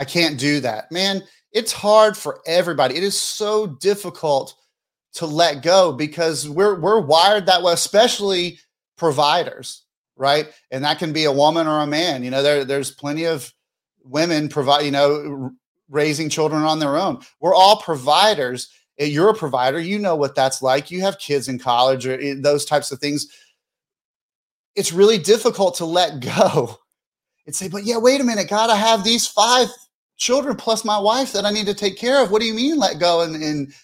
I 0.00 0.04
can't 0.04 0.38
do 0.38 0.60
that. 0.60 0.90
Man, 0.90 1.22
it's 1.52 1.72
hard 1.72 2.16
for 2.16 2.40
everybody. 2.46 2.96
It 2.96 3.02
is 3.02 3.20
so 3.20 3.66
difficult 3.66 4.54
to 5.14 5.26
let 5.26 5.62
go 5.62 5.92
because 5.92 6.48
we're 6.48 6.78
we're 6.78 7.00
wired 7.00 7.46
that 7.46 7.62
way, 7.62 7.72
especially 7.72 8.58
providers, 8.96 9.82
right? 10.16 10.48
And 10.70 10.84
that 10.84 10.98
can 10.98 11.12
be 11.12 11.24
a 11.24 11.32
woman 11.32 11.66
or 11.66 11.80
a 11.80 11.86
man. 11.86 12.22
You 12.22 12.30
know, 12.30 12.42
there 12.42 12.64
there's 12.64 12.90
plenty 12.90 13.24
of 13.24 13.52
women 14.04 14.48
provide, 14.48 14.84
you 14.84 14.92
know, 14.92 15.50
raising 15.88 16.28
children 16.28 16.62
on 16.62 16.78
their 16.78 16.96
own. 16.96 17.20
We're 17.40 17.54
all 17.54 17.82
providers. 17.82 18.70
You're 18.98 19.30
a 19.30 19.34
provider. 19.34 19.80
You 19.80 19.98
know 19.98 20.14
what 20.14 20.34
that's 20.34 20.62
like. 20.62 20.90
You 20.90 21.00
have 21.00 21.18
kids 21.18 21.48
in 21.48 21.58
college 21.58 22.06
or 22.06 22.20
eh, 22.20 22.34
those 22.38 22.64
types 22.64 22.92
of 22.92 23.00
things 23.00 23.26
it's 24.80 24.94
really 24.94 25.18
difficult 25.18 25.74
to 25.74 25.84
let 25.84 26.20
go 26.20 26.78
and 27.44 27.54
say, 27.54 27.68
but 27.68 27.84
yeah, 27.84 27.98
wait 27.98 28.18
a 28.22 28.24
minute, 28.24 28.48
God, 28.48 28.70
I 28.70 28.76
have 28.76 29.04
these 29.04 29.26
five 29.26 29.68
children 30.16 30.56
plus 30.56 30.86
my 30.86 30.98
wife 30.98 31.34
that 31.34 31.44
I 31.44 31.50
need 31.50 31.66
to 31.66 31.74
take 31.74 31.98
care 31.98 32.22
of. 32.22 32.30
What 32.30 32.40
do 32.40 32.46
you 32.46 32.54
mean 32.54 32.78
let 32.78 32.98
go? 32.98 33.20
And, 33.20 33.36
and 33.36 33.74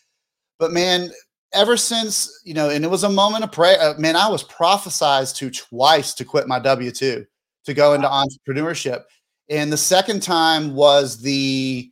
but 0.58 0.72
man, 0.72 1.10
ever 1.52 1.76
since, 1.76 2.40
you 2.46 2.54
know, 2.54 2.70
and 2.70 2.82
it 2.82 2.88
was 2.88 3.04
a 3.04 3.10
moment 3.10 3.44
of 3.44 3.52
prayer, 3.52 3.76
uh, 3.78 3.92
man, 3.98 4.16
I 4.16 4.26
was 4.26 4.42
prophesized 4.42 5.36
to 5.36 5.50
twice 5.50 6.14
to 6.14 6.24
quit 6.24 6.48
my 6.48 6.58
W 6.58 6.90
2 6.90 7.26
to 7.66 7.74
go 7.74 7.92
into 7.92 8.08
entrepreneurship. 8.08 9.02
And 9.50 9.70
the 9.70 9.76
second 9.76 10.22
time 10.22 10.74
was 10.74 11.20
the 11.20 11.90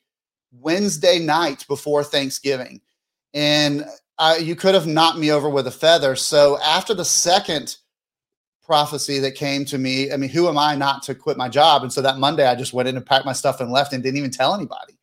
Wednesday 0.51 1.19
night 1.19 1.67
before 1.69 2.03
Thanksgiving. 2.03 2.81
And 3.35 3.85
I, 4.17 4.39
you 4.39 4.57
could 4.57 4.75
have 4.75 4.87
knocked 4.87 5.19
me 5.19 5.31
over 5.31 5.51
with 5.51 5.67
a 5.67 5.71
feather. 5.71 6.17
So 6.17 6.59
after 6.63 6.95
the 6.95 7.05
second 7.05 7.77
prophecy 8.65 9.19
that 9.21 9.35
came 9.35 9.65
to 9.67 9.79
me. 9.79 10.11
I 10.13 10.17
mean, 10.17 10.31
who 10.31 10.49
am 10.49 10.59
I 10.59 10.75
not 10.75 11.03
to 11.05 11.15
quit 11.15 11.37
my 11.37 11.49
job? 11.49 11.83
And 11.83 11.93
so 11.93 12.01
that 12.03 12.19
Monday, 12.19 12.47
I 12.47 12.55
just 12.55 12.73
went 12.73 12.89
in 12.89 12.97
and 12.97 13.05
packed 13.05 13.27
my 13.27 13.33
stuff 13.33 13.61
and 13.61 13.71
left 13.71 13.93
and 13.93 14.03
didn't 14.03 14.19
even 14.19 14.31
tell 14.31 14.55
anybody 14.55 14.99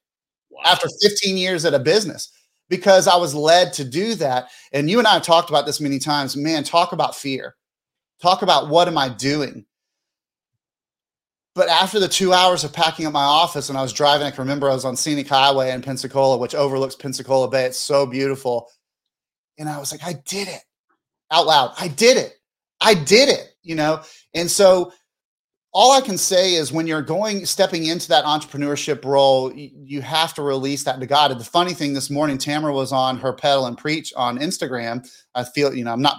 wow. 0.50 0.62
after 0.66 0.88
15 1.02 1.38
years 1.38 1.66
at 1.66 1.74
a 1.74 1.80
business 1.80 2.32
because 2.70 3.08
I 3.08 3.16
was 3.18 3.36
led 3.36 3.74
to 3.74 3.84
do 3.84 4.16
that. 4.16 4.50
And 4.72 4.90
you 4.90 5.00
and 5.00 5.08
I 5.08 5.14
have 5.14 5.24
talked 5.24 5.50
about 5.50 5.66
this 5.66 5.80
many 5.80 6.00
times. 6.00 6.36
Man, 6.36 6.64
talk 6.64 6.92
about 6.92 7.16
fear. 7.16 7.56
Talk 8.22 8.42
about 8.42 8.70
what 8.70 8.88
am 8.88 8.98
I 8.98 9.10
doing? 9.10 9.66
But 11.54 11.68
after 11.68 12.00
the 12.00 12.08
two 12.08 12.32
hours 12.32 12.64
of 12.64 12.72
packing 12.72 13.06
up 13.06 13.14
my 13.14 13.24
office 13.24 13.70
and 13.70 13.78
I 13.78 13.82
was 13.82 13.92
driving, 13.92 14.26
I 14.26 14.32
can 14.32 14.40
remember 14.40 14.70
I 14.70 14.74
was 14.74 14.86
on 14.86 14.96
Scenic 14.96 15.28
Highway 15.28 15.72
in 15.72 15.82
Pensacola, 15.82 16.38
which 16.38 16.56
overlooks 16.56 16.96
Pensacola 16.96 17.50
Bay. 17.50 17.66
It's 17.66 17.78
so 17.78 18.06
beautiful. 18.06 18.70
And 19.58 19.68
I 19.68 19.78
was 19.78 19.92
like, 19.92 20.04
I 20.04 20.14
did 20.26 20.48
it 20.48 20.62
out 21.30 21.48
loud. 21.48 21.74
I 21.78 21.90
did 21.90 22.18
it. 22.18 22.36
I 22.80 22.94
did 22.94 23.30
it 23.30 23.51
you 23.64 23.76
know? 23.76 24.02
And 24.34 24.50
so 24.50 24.92
all 25.74 25.94
I 25.94 26.02
can 26.02 26.18
say 26.18 26.56
is 26.56 26.72
when 26.72 26.86
you're 26.86 27.02
going 27.02 27.46
stepping 27.46 27.86
into 27.86 28.10
that 28.10 28.26
entrepreneurship 28.26 29.06
role, 29.06 29.54
you 29.54 30.02
have 30.02 30.34
to 30.34 30.42
release 30.42 30.84
that 30.84 31.00
to 31.00 31.06
God. 31.06 31.32
And 31.32 31.40
the 31.40 31.46
funny 31.46 31.74
thing 31.74 31.94
this 31.94 32.10
morning, 32.10 32.38
Tamara 32.38 32.74
was 32.74 32.92
on 32.92 33.18
her 33.18 33.32
pedal 33.32 33.68
and 33.68 33.78
preach 33.78 34.14
on 34.18 34.38
Instagram. 34.38 35.10
I 35.34 35.46
feel, 35.46 35.74
you 35.74 35.86
know, 35.86 35.94
I'm 35.94 36.02
not, 36.02 36.18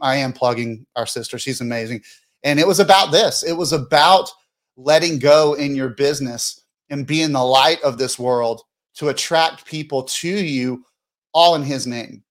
I 0.00 0.16
am 0.16 0.32
plugging 0.32 0.86
our 0.94 1.06
sister. 1.06 1.38
She's 1.38 1.62
amazing. 1.62 2.02
And 2.44 2.60
it 2.60 2.66
was 2.66 2.80
about 2.80 3.12
this. 3.12 3.42
It 3.42 3.54
was 3.54 3.72
about 3.72 4.30
letting 4.76 5.18
go 5.18 5.54
in 5.54 5.74
your 5.74 5.90
business 5.90 6.60
and 6.90 7.06
being 7.06 7.32
the 7.32 7.44
light 7.44 7.80
of 7.82 7.96
this 7.96 8.18
world 8.18 8.62
to 8.96 9.08
attract 9.08 9.64
people 9.64 10.02
to 10.02 10.28
you 10.28 10.84
all 11.32 11.54
in 11.54 11.62
his 11.62 11.86
name. 11.86 12.22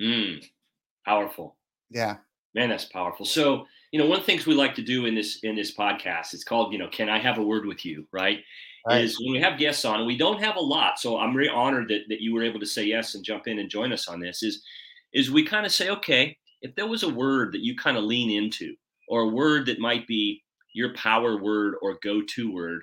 Mm, 0.00 0.42
powerful. 1.04 1.56
Yeah. 1.90 2.16
Man, 2.54 2.70
that's 2.70 2.86
powerful. 2.86 3.26
So 3.26 3.66
you 3.96 4.02
know, 4.02 4.10
one 4.10 4.18
of 4.18 4.26
the 4.26 4.30
things 4.30 4.46
we 4.46 4.54
like 4.54 4.74
to 4.74 4.82
do 4.82 5.06
in 5.06 5.14
this 5.14 5.38
in 5.42 5.56
this 5.56 5.74
podcast, 5.74 6.34
it's 6.34 6.44
called, 6.44 6.70
you 6.70 6.78
know, 6.78 6.88
can 6.88 7.08
I 7.08 7.18
have 7.18 7.38
a 7.38 7.42
word 7.42 7.64
with 7.64 7.82
you, 7.82 8.06
right? 8.12 8.40
right. 8.86 9.02
Is 9.02 9.18
when 9.18 9.32
we 9.32 9.40
have 9.40 9.58
guests 9.58 9.86
on, 9.86 10.00
and 10.00 10.06
we 10.06 10.18
don't 10.18 10.42
have 10.42 10.56
a 10.56 10.60
lot, 10.60 10.98
so 10.98 11.18
I'm 11.18 11.34
really 11.34 11.48
honored 11.48 11.88
that, 11.88 12.02
that 12.10 12.20
you 12.20 12.34
were 12.34 12.44
able 12.44 12.60
to 12.60 12.66
say 12.66 12.84
yes 12.84 13.14
and 13.14 13.24
jump 13.24 13.48
in 13.48 13.58
and 13.58 13.70
join 13.70 13.94
us 13.94 14.06
on 14.06 14.20
this. 14.20 14.42
Is 14.42 14.62
is 15.14 15.30
we 15.30 15.46
kind 15.46 15.64
of 15.64 15.72
say, 15.72 15.88
okay, 15.88 16.36
if 16.60 16.74
there 16.74 16.86
was 16.86 17.04
a 17.04 17.08
word 17.08 17.52
that 17.52 17.64
you 17.64 17.74
kind 17.74 17.96
of 17.96 18.04
lean 18.04 18.30
into, 18.30 18.74
or 19.08 19.22
a 19.22 19.28
word 19.28 19.64
that 19.64 19.78
might 19.78 20.06
be 20.06 20.42
your 20.74 20.92
power 20.92 21.42
word 21.42 21.76
or 21.80 21.96
go-to 22.02 22.52
word, 22.52 22.82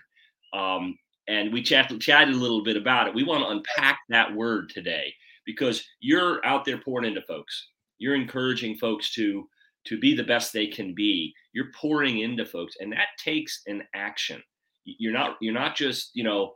um, 0.51 0.97
and 1.27 1.53
we 1.53 1.61
chatted 1.61 2.01
chatted 2.01 2.33
a 2.33 2.39
little 2.39 2.63
bit 2.63 2.75
about 2.75 3.07
it. 3.07 3.13
We 3.13 3.23
want 3.23 3.43
to 3.43 3.49
unpack 3.49 3.99
that 4.09 4.33
word 4.33 4.69
today 4.69 5.13
because 5.45 5.87
you're 5.99 6.43
out 6.43 6.65
there 6.65 6.79
pouring 6.79 7.07
into 7.07 7.21
folks. 7.21 7.67
You're 7.99 8.15
encouraging 8.15 8.77
folks 8.77 9.13
to 9.13 9.47
to 9.85 9.99
be 9.99 10.15
the 10.15 10.23
best 10.23 10.53
they 10.53 10.67
can 10.67 10.93
be 10.93 11.33
you're 11.53 11.71
pouring 11.79 12.19
into 12.19 12.45
folks 12.45 12.75
and 12.79 12.91
that 12.91 13.07
takes 13.17 13.61
an 13.67 13.83
action. 13.93 14.41
You're 14.83 15.13
not 15.13 15.37
you're 15.39 15.53
not 15.53 15.75
just 15.75 16.11
you 16.13 16.23
know 16.23 16.55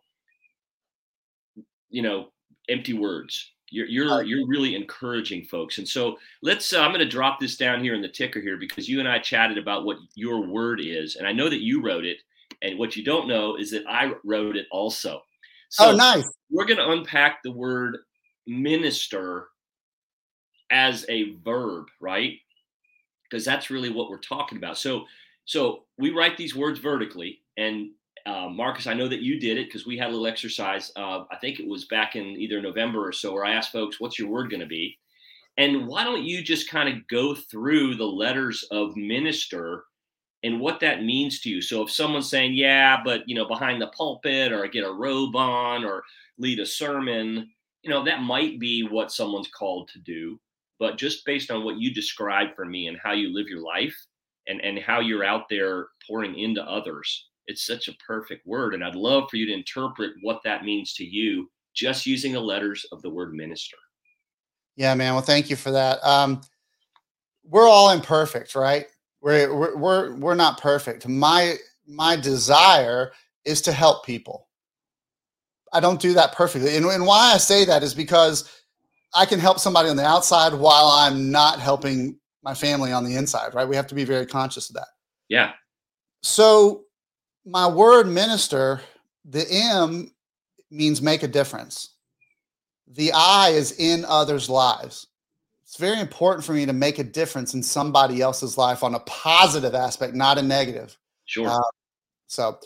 you 1.89 2.01
know 2.01 2.29
empty 2.67 2.93
words. 2.93 3.53
You're 3.69 3.86
you're 3.88 4.24
you're 4.24 4.48
really 4.48 4.75
encouraging 4.75 5.46
folks. 5.46 5.77
And 5.77 5.88
so 5.88 6.17
let's 6.41 6.74
uh, 6.74 6.81
i'm 6.81 6.91
going 6.91 7.00
to 7.00 7.07
drop 7.07 7.39
this 7.39 7.55
down 7.55 7.81
here 7.81 7.96
in 7.96 8.01
the 8.01 8.10
ticker 8.10 8.41
here 8.41 8.57
because 8.57 8.89
you 8.89 9.00
and 9.00 9.07
i 9.07 9.19
chatted 9.19 9.57
about 9.57 9.86
what 9.86 9.98
your 10.15 10.46
word 10.46 10.81
is 10.81 11.15
and 11.15 11.27
i 11.27 11.31
know 11.31 11.50
that 11.50 11.62
you 11.62 11.81
wrote 11.81 12.05
it 12.05 12.17
and 12.62 12.77
what 12.79 12.96
you 12.96 13.03
don't 13.03 13.27
know 13.27 13.55
is 13.55 13.72
that 13.72 13.84
i 13.88 14.12
wrote 14.24 14.57
it 14.57 14.65
also. 14.72 15.22
So 15.69 15.91
oh 15.91 15.96
nice. 15.96 16.29
we're 16.50 16.65
going 16.65 16.77
to 16.77 16.89
unpack 16.89 17.43
the 17.43 17.51
word 17.51 17.98
minister 18.48 19.48
as 20.72 21.05
a 21.10 21.36
verb 21.43 21.88
right 22.00 22.39
because 23.29 23.46
that's 23.46 23.69
really 23.69 23.89
what 23.89 24.10
we're 24.10 24.19
talking 24.19 24.57
about. 24.57 24.77
So, 24.77 25.05
so 25.46 25.84
we 25.98 26.12
write 26.12 26.38
these 26.38 26.55
words 26.55 26.79
vertically, 26.79 27.41
and 27.57 27.91
uh, 28.25 28.50
Marcus, 28.50 28.88
I 28.88 28.93
know 28.93 29.07
that 29.07 29.22
you 29.22 29.39
did 29.39 29.57
it 29.57 29.67
because 29.67 29.86
we 29.86 29.98
had 29.98 30.10
a 30.10 30.12
little 30.12 30.27
exercise. 30.27 30.91
Uh, 30.96 31.24
I 31.31 31.38
think 31.39 31.60
it 31.60 31.67
was 31.67 31.86
back 31.86 32.15
in 32.15 32.25
either 32.25 32.62
November 32.62 33.07
or 33.07 33.13
so, 33.13 33.34
where 33.34 33.46
I 33.46 33.53
asked 33.53 33.72
folks, 33.72 34.00
"What's 34.00 34.19
your 34.19 34.29
word 34.29 34.50
going 34.50 34.62
to 34.62 34.65
be?" 34.65 34.98
And 35.57 35.88
why 35.88 36.03
don't 36.03 36.24
you 36.24 36.43
just 36.43 36.69
kind 36.69 36.88
of 36.88 37.07
go 37.07 37.34
through 37.34 37.96
the 37.96 38.05
letters 38.05 38.63
of 38.72 38.96
minister 38.96 39.86
and 40.43 40.60
what 40.60 40.79
that 40.81 41.03
means 41.03 41.39
to 41.41 41.50
you? 41.50 41.62
So 41.62 41.81
if 41.81 41.91
someone's 41.91 42.29
saying, 42.29 42.53
yeah, 42.53 43.01
but 43.03 43.27
you 43.27 43.36
know, 43.36 43.48
behind 43.48 43.81
the 43.81 43.88
pulpit 43.88 44.51
or 44.51 44.67
get 44.67 44.86
a 44.86 44.91
robe 44.91 45.36
on 45.36 45.84
or 45.84 46.03
lead 46.38 46.60
a 46.60 46.65
sermon, 46.65 47.50
you 47.81 47.89
know, 47.89 48.03
that 48.05 48.22
might 48.22 48.60
be 48.60 48.84
what 48.84 49.12
someone's 49.12 49.48
called 49.48 49.89
to 49.89 50.00
do. 50.00 50.39
But 50.79 50.98
just 50.98 51.25
based 51.25 51.51
on 51.51 51.63
what 51.63 51.79
you 51.79 51.93
described 51.93 52.55
for 52.55 52.65
me 52.65 52.88
and 52.88 52.98
how 53.03 53.13
you 53.13 53.34
live 53.34 53.48
your 53.48 53.62
life 53.62 53.96
and, 54.48 54.62
and 54.62 54.79
how 54.79 55.00
you're 55.00 55.24
out 55.24 55.50
there 55.50 55.88
pouring 56.07 56.38
into 56.38 56.62
others, 56.63 57.29
it's 57.48 57.65
such 57.65 57.88
a 57.88 57.96
perfect 58.05 58.46
word. 58.46 58.74
And 58.74 58.84
I'd 58.84 58.96
love 58.96 59.29
for 59.29 59.38
you 59.38 59.46
to 59.48 59.53
interpret 59.53 60.12
what 60.22 60.41
that 60.43 60.63
means 60.63 60.93
to 60.96 61.03
you 61.03 61.50
just 61.74 62.05
using 62.05 62.34
the 62.34 62.39
letters 62.39 62.86
of 62.91 63.01
the 63.01 63.10
word 63.10 63.34
minister. 63.34 63.77
Yeah, 64.75 64.93
man. 64.96 65.13
Well, 65.13 65.24
thank 65.24 65.50
you 65.50 65.55
for 65.55 65.72
that. 65.72 66.03
Um, 66.03 66.41
we're 67.43 67.67
all 67.67 67.91
imperfect, 67.91 68.55
right? 68.55 68.86
We're, 69.22 69.53
we're 69.55 69.77
we're 69.77 70.15
we're 70.15 70.36
not 70.36 70.62
perfect. 70.62 71.07
My 71.07 71.55
my 71.88 72.15
desire 72.15 73.12
is 73.46 73.62
to 73.62 73.72
help 73.72 74.05
people. 74.05 74.48
I 75.74 75.79
don't 75.79 76.00
do 76.00 76.13
that 76.13 76.34
perfectly, 76.34 76.75
and, 76.75 76.86
and 76.86 77.05
why 77.05 77.34
I 77.34 77.38
say 77.38 77.65
that 77.65 77.84
is 77.84 77.93
because 77.93 78.50
I 79.14 79.26
can 79.26 79.40
help 79.40 79.60
somebody 79.60 79.90
on 79.90 79.96
the 79.96 80.06
outside 80.06 80.54
while 80.54 80.88
I'm 80.88 81.32
not 81.32 81.60
helping 81.60 82.20
my 82.44 82.54
family 82.54 82.92
on 82.92 83.04
the 83.04 83.16
inside. 83.16 83.54
Right? 83.54 83.68
We 83.68 83.76
have 83.76 83.88
to 83.88 83.96
be 83.96 84.04
very 84.04 84.26
conscious 84.26 84.70
of 84.70 84.76
that. 84.76 84.88
Yeah. 85.30 85.54
So 86.22 86.84
my 87.46 87.68
word 87.68 88.08
minister, 88.08 88.82
the 89.26 89.46
M 89.50 90.12
means 90.70 91.02
make 91.02 91.24
a 91.24 91.28
difference 91.28 91.92
the 92.88 93.12
I 93.14 93.50
is 93.50 93.74
in 93.74 94.06
others' 94.06 94.50
lives. 94.50 95.08
It's 95.64 95.78
very 95.78 96.00
important 96.00 96.46
for 96.46 96.54
me 96.54 96.66
to 96.66 96.74
make 96.74 97.00
a 97.00 97.04
difference 97.04 97.54
in 97.54 97.62
somebody 97.62 98.22
else's 98.22 98.58
life 98.58 98.84
on 98.84 98.96
a 98.96 99.00
positive 99.02 99.76
aspect, 99.76 100.16
not 100.16 100.38
a 100.38 100.42
negative. 100.42 100.98
Sure. 101.26 101.50
Uh, 101.50 101.60
so 102.28 102.60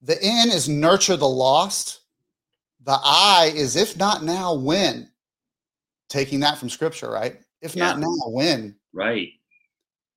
the 0.00 0.20
N 0.22 0.48
is 0.48 0.68
nurture 0.68 1.16
the 1.16 1.28
lost. 1.28 2.00
The 2.82 2.98
I 3.04 3.52
is 3.54 3.76
if 3.76 3.98
not 3.98 4.24
now, 4.24 4.54
when? 4.54 5.10
Taking 6.10 6.40
that 6.40 6.58
from 6.58 6.68
scripture, 6.68 7.10
right? 7.10 7.40
If 7.62 7.74
yeah. 7.74 7.86
not 7.86 8.00
now, 8.00 8.08
when? 8.26 8.76
Right. 8.92 9.30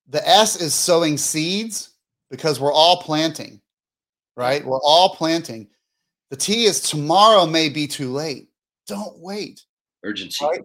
The 0.08 0.26
S 0.28 0.60
is 0.60 0.74
sowing 0.74 1.16
seeds 1.16 1.94
because 2.30 2.60
we're 2.60 2.72
all 2.72 3.00
planting, 3.00 3.62
right? 4.36 4.62
We're 4.62 4.82
all 4.82 5.14
planting. 5.14 5.68
The 6.28 6.36
T 6.36 6.64
is 6.64 6.80
tomorrow 6.80 7.46
may 7.46 7.70
be 7.70 7.86
too 7.86 8.12
late 8.12 8.48
don't 8.86 9.18
wait. 9.18 9.64
Urgency. 10.04 10.44
Right? 10.44 10.60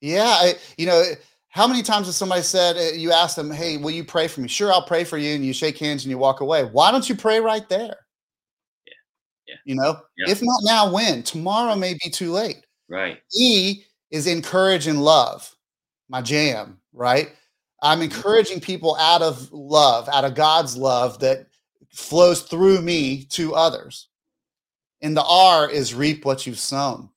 Yeah. 0.00 0.24
I, 0.26 0.54
you 0.76 0.86
know, 0.86 1.04
how 1.48 1.66
many 1.66 1.82
times 1.82 2.06
has 2.06 2.16
somebody 2.16 2.42
said, 2.42 2.76
uh, 2.76 2.94
you 2.94 3.12
ask 3.12 3.36
them, 3.36 3.50
hey, 3.50 3.76
will 3.76 3.90
you 3.90 4.04
pray 4.04 4.28
for 4.28 4.40
me? 4.40 4.48
Sure, 4.48 4.72
I'll 4.72 4.86
pray 4.86 5.04
for 5.04 5.18
you. 5.18 5.34
And 5.34 5.44
you 5.44 5.52
shake 5.52 5.78
hands 5.78 6.04
and 6.04 6.10
you 6.10 6.18
walk 6.18 6.40
away. 6.40 6.64
Why 6.64 6.90
don't 6.90 7.08
you 7.08 7.14
pray 7.14 7.40
right 7.40 7.68
there? 7.68 7.96
Yeah. 8.86 8.94
Yeah. 9.48 9.54
You 9.64 9.74
know, 9.74 10.00
yeah. 10.16 10.30
if 10.30 10.40
not 10.42 10.60
now, 10.64 10.92
when? 10.92 11.22
Tomorrow 11.22 11.76
may 11.76 11.94
be 11.94 12.10
too 12.10 12.32
late. 12.32 12.64
Right. 12.88 13.18
E 13.34 13.82
is 14.12 14.28
encourage 14.28 14.86
and 14.86 15.02
love, 15.02 15.56
my 16.08 16.22
jam, 16.22 16.78
right? 16.92 17.30
I'm 17.82 17.98
mm-hmm. 17.98 18.04
encouraging 18.04 18.60
people 18.60 18.96
out 19.00 19.22
of 19.22 19.52
love, 19.52 20.08
out 20.08 20.24
of 20.24 20.36
God's 20.36 20.76
love 20.76 21.18
that 21.18 21.48
flows 21.90 22.42
through 22.42 22.80
me 22.82 23.24
to 23.30 23.56
others. 23.56 24.06
And 25.00 25.16
the 25.16 25.24
R 25.24 25.68
is 25.68 25.92
reap 25.92 26.24
what 26.24 26.46
you've 26.46 26.60
sown 26.60 27.08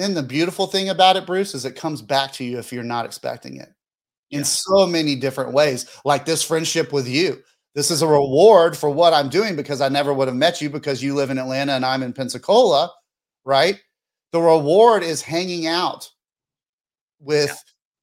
then 0.00 0.14
the 0.14 0.22
beautiful 0.22 0.66
thing 0.66 0.88
about 0.88 1.16
it, 1.16 1.26
Bruce, 1.26 1.54
is 1.54 1.64
it 1.64 1.76
comes 1.76 2.02
back 2.02 2.32
to 2.32 2.44
you 2.44 2.58
if 2.58 2.72
you're 2.72 2.82
not 2.82 3.04
expecting 3.04 3.56
it 3.56 3.68
in 4.30 4.44
so 4.44 4.86
many 4.86 5.16
different 5.16 5.52
ways, 5.52 5.86
like 6.04 6.24
this 6.24 6.42
friendship 6.42 6.92
with 6.92 7.08
you. 7.08 7.42
This 7.74 7.90
is 7.90 8.02
a 8.02 8.06
reward 8.06 8.76
for 8.76 8.88
what 8.88 9.12
I'm 9.12 9.28
doing 9.28 9.56
because 9.56 9.80
I 9.80 9.88
never 9.88 10.14
would 10.14 10.28
have 10.28 10.36
met 10.36 10.60
you 10.60 10.70
because 10.70 11.02
you 11.02 11.14
live 11.14 11.30
in 11.30 11.38
Atlanta 11.38 11.72
and 11.72 11.84
I'm 11.84 12.02
in 12.02 12.12
Pensacola, 12.12 12.90
right? 13.44 13.80
The 14.32 14.40
reward 14.40 15.02
is 15.02 15.20
hanging 15.20 15.66
out 15.66 16.10
with 17.20 17.48
yeah. 17.48 17.54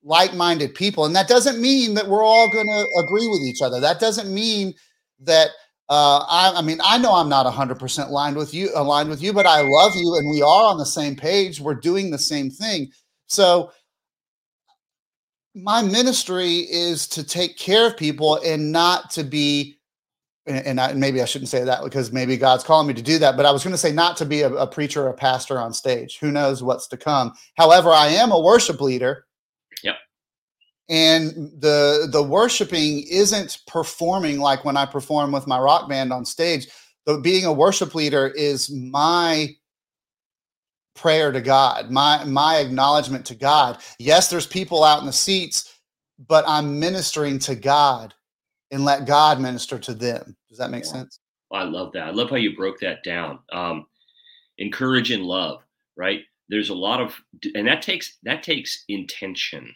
like 0.03 0.34
minded 0.34 0.73
people. 0.75 1.06
And 1.06 1.15
that 1.15 1.27
doesn't 1.27 1.60
mean 1.60 1.93
that 1.95 2.08
we're 2.08 2.23
all 2.23 2.49
going 2.49 2.67
to 2.67 3.03
agree 3.03 3.27
with 3.27 3.41
each 3.41 3.62
other. 3.62 3.80
That 3.80 3.99
doesn't 3.99 4.34
mean 4.34 4.73
that 5.21 5.49
uh, 5.89 6.19
I, 6.30 6.53
I, 6.58 6.62
mean, 6.62 6.80
I 6.84 6.97
know 6.97 7.13
I'm 7.13 7.30
not 7.30 7.45
100% 7.45 8.08
aligned 8.10 8.36
with 8.36 8.53
you, 8.53 8.69
aligned 8.75 9.10
with 9.10 9.21
you, 9.21 9.32
but 9.32 9.45
I 9.45 9.62
love 9.62 9.95
you, 9.95 10.15
and 10.15 10.30
we 10.30 10.41
are 10.41 10.65
on 10.65 10.77
the 10.77 10.86
same 10.86 11.15
page. 11.15 11.62
We're 11.62 11.75
doing 11.75 12.12
the 12.12 12.17
same 12.17 12.49
thing. 12.49 12.91
So, 13.27 13.71
my 15.56 15.82
ministry 15.82 16.67
is 16.69 17.08
to 17.08 17.23
take 17.23 17.58
care 17.58 17.88
of 17.88 17.97
people 17.97 18.39
and 18.45 18.71
not 18.71 19.10
to 19.12 19.23
be, 19.23 19.77
and, 20.48 20.80
I, 20.82 20.94
maybe 20.94 21.22
I 21.22 21.26
shouldn't 21.26 21.50
say 21.50 21.64
that 21.64 21.84
because 21.84 22.12
maybe 22.12 22.38
God's 22.38 22.64
calling 22.64 22.88
me 22.88 22.94
to 22.96 23.02
do 23.02 23.18
that. 23.20 23.38
But 23.38 23.46
I 23.46 23.52
was 23.52 23.64
going 23.64 23.74
to 23.74 23.78
say 23.78 23.92
not 23.92 24.18
to 24.18 24.26
be 24.26 24.42
a, 24.42 24.54
a 24.54 24.68
preacher 24.68 25.04
or 25.04 25.10
a 25.10 25.14
pastor 25.14 25.60
on 25.60 25.74
stage. 25.74 26.18
Who 26.20 26.32
knows 26.32 26.64
what's 26.64 26.88
to 26.90 26.98
come? 26.98 27.34
However, 27.58 27.90
I 27.92 28.08
am 28.08 28.32
a 28.32 28.40
worship 28.40 28.82
leader 28.82 29.26
Yeah. 29.84 29.96
and 30.90 31.32
the 31.60 32.08
the 32.12 32.24
worshiping 32.24 33.04
isn't 33.10 33.60
performing 33.68 34.40
like 34.40 34.64
when 34.66 34.78
i 34.78 34.86
perform 34.86 35.32
with 35.32 35.48
my 35.48 35.60
rock 35.60 35.90
band 35.90 36.14
on 36.14 36.24
stage 36.26 36.68
but 37.06 37.22
being 37.22 37.46
a 37.46 37.52
worship 37.54 37.94
leader 37.96 38.28
is 38.28 38.70
my 38.72 39.50
prayer 40.96 41.32
to 41.32 41.42
god 41.42 41.92
my 41.92 42.24
my 42.26 42.58
acknowledgement 42.60 43.26
to 43.26 43.36
god 43.36 43.80
yes 44.00 44.30
there's 44.30 44.48
people 44.48 44.84
out 44.84 45.00
in 45.02 45.06
the 45.06 45.14
seats 45.14 45.74
but 46.28 46.44
i'm 46.48 46.80
ministering 46.80 47.38
to 47.40 47.56
god 47.56 48.14
and 48.71 48.86
let 48.86 49.06
god 49.06 49.39
minister 49.39 49.80
to 49.80 49.93
them. 49.93 50.36
Does 50.49 50.58
that 50.58 50.71
make 50.71 50.86
yeah. 50.86 50.91
sense? 50.91 51.19
I 51.51 51.63
love 51.63 51.93
that. 51.93 52.08
I 52.08 52.12
love 52.12 52.30
how 52.30 52.36
you 52.36 52.56
broke 52.56 52.80
that 52.80 53.03
down. 53.03 53.39
Um 53.51 53.88
encourage 54.58 55.12
and 55.12 55.23
love 55.23 55.62
right? 55.97 56.21
There's 56.47 56.69
a 56.69 56.75
lot 56.75 57.01
of 57.01 57.13
and 57.56 57.67
that 57.67 57.82
takes 57.82 58.17
that 58.23 58.43
takes 58.43 58.86
intention 58.88 59.75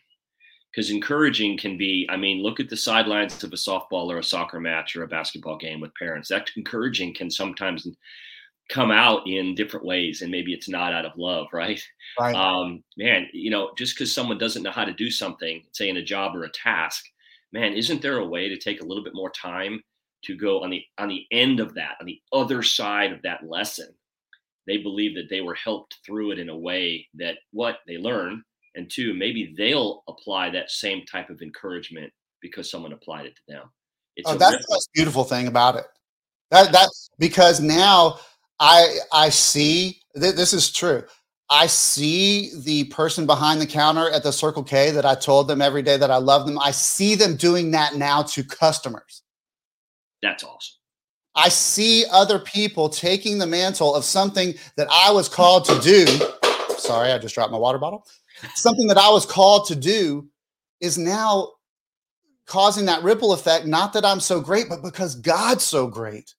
because 0.72 0.90
encouraging 0.90 1.58
can 1.58 1.78
be 1.78 2.08
i 2.10 2.16
mean 2.16 2.42
look 2.42 2.62
at 2.62 2.70
the 2.70 2.78
sidelines 2.78 3.44
of 3.44 3.52
a 3.52 3.58
softball 3.58 4.08
or 4.08 4.20
a 4.20 4.24
soccer 4.24 4.58
match 4.58 4.96
or 4.96 5.04
a 5.04 5.08
basketball 5.08 5.58
game 5.58 5.82
with 5.82 5.94
parents. 5.96 6.30
That 6.30 6.50
encouraging 6.56 7.14
can 7.14 7.30
sometimes 7.30 7.86
come 8.70 8.90
out 8.90 9.28
in 9.28 9.54
different 9.54 9.86
ways 9.86 10.22
and 10.22 10.32
maybe 10.32 10.54
it's 10.54 10.70
not 10.70 10.94
out 10.94 11.04
of 11.04 11.18
love 11.18 11.48
right, 11.52 11.82
right. 12.18 12.34
Um, 12.36 12.82
man 12.96 13.28
you 13.34 13.50
know 13.50 13.72
just 13.78 13.96
because 13.96 14.16
someone 14.16 14.38
doesn't 14.38 14.64
know 14.64 14.72
how 14.72 14.86
to 14.86 14.94
do 14.94 15.12
something 15.12 15.62
say 15.74 15.90
in 15.90 15.98
a 15.98 16.04
job 16.04 16.38
or 16.38 16.46
a 16.46 16.52
task 16.52 17.04
man 17.54 17.74
isn't 17.74 18.02
there 18.02 18.18
a 18.18 18.28
way 18.28 18.50
to 18.50 18.58
take 18.58 18.82
a 18.82 18.86
little 18.86 19.04
bit 19.04 19.16
more 19.16 19.32
time 19.32 19.82
to 20.26 20.38
go 20.38 20.64
on 20.64 20.70
the 20.70 20.84
on 20.98 21.10
the 21.10 21.26
end 21.32 21.60
of 21.60 21.74
that 21.76 21.96
on 22.00 22.06
the 22.06 22.20
other 22.34 22.64
side 22.64 23.12
of 23.12 23.22
that 23.24 23.48
lesson? 23.48 23.90
They 24.68 24.78
believe 24.78 25.16
that 25.16 25.30
they 25.30 25.42
were 25.42 25.56
helped 25.56 25.98
through 26.06 26.32
it 26.32 26.40
in 26.40 26.50
a 26.50 26.58
way 26.58 27.08
that 27.16 27.38
what 27.52 27.80
they 27.88 27.98
learn 27.98 28.44
and 28.76 28.90
two 28.90 29.14
maybe 29.14 29.54
they'll 29.58 30.04
apply 30.08 30.50
that 30.52 30.72
same 30.72 31.06
type 31.06 31.30
of 31.30 31.42
encouragement 31.42 32.12
because 32.42 32.70
someone 32.70 32.94
applied 32.94 33.26
it 33.26 33.36
to 33.36 33.42
them. 33.48 33.64
It's 34.16 34.30
oh, 34.30 34.36
that's 34.36 34.58
the 34.58 34.68
most 34.70 34.90
beautiful 34.94 35.24
thing 35.24 35.48
about 35.48 35.76
it. 35.76 35.86
That 36.52 36.72
that's 36.72 37.10
because 37.18 37.60
now 37.60 38.20
i 38.60 39.00
i 39.12 39.30
see 39.30 40.00
th- 40.16 40.36
this 40.36 40.54
is 40.54 40.72
true 40.72 41.04
i 41.52 41.68
see 41.68 42.52
the 42.64 42.86
person 42.86 43.26
behind 43.26 43.62
the 43.62 43.68
counter 43.68 44.10
at 44.10 44.24
the 44.24 44.32
circle 44.32 44.64
k 44.64 44.90
that 44.92 45.06
i 45.06 45.14
told 45.14 45.48
them 45.48 45.62
every 45.62 45.82
day 45.82 45.98
that 45.98 46.10
i 46.12 46.18
love 46.18 46.48
them 46.48 46.58
i 46.60 46.72
see 46.72 47.14
them 47.16 47.36
doing 47.36 47.72
that 47.72 47.96
now 47.96 48.22
to 48.24 48.44
customers 48.44 49.22
that's 50.22 50.44
awesome 50.44 50.78
I 51.34 51.48
see 51.48 52.04
other 52.12 52.40
people 52.40 52.90
taking 52.90 53.38
the 53.38 53.48
mantle 53.48 53.96
of 53.96 54.04
something 54.04 54.54
that 54.76 54.90
I 54.92 55.14
was 55.14 55.30
called 55.30 55.64
to 55.64 55.80
do. 55.80 56.06
Sorry, 56.78 57.10
I 57.10 57.18
just 57.20 57.36
dropped 57.36 57.54
my 57.54 57.58
water 57.58 57.78
bottle 57.78 58.06
something 58.56 58.88
that 58.88 58.98
I 58.98 59.10
was 59.10 59.26
called 59.26 59.68
to 59.68 59.76
do 59.76 60.28
is 60.80 60.98
now 60.98 61.50
causing 62.46 62.86
that 62.86 63.04
ripple 63.04 63.34
effect. 63.34 63.66
Not 63.66 63.94
that 63.94 64.06
I'm 64.06 64.20
so 64.20 64.42
great, 64.42 64.68
but 64.70 64.82
because 64.82 65.16
God's 65.16 65.64
so 65.64 65.88
great. 65.88 66.34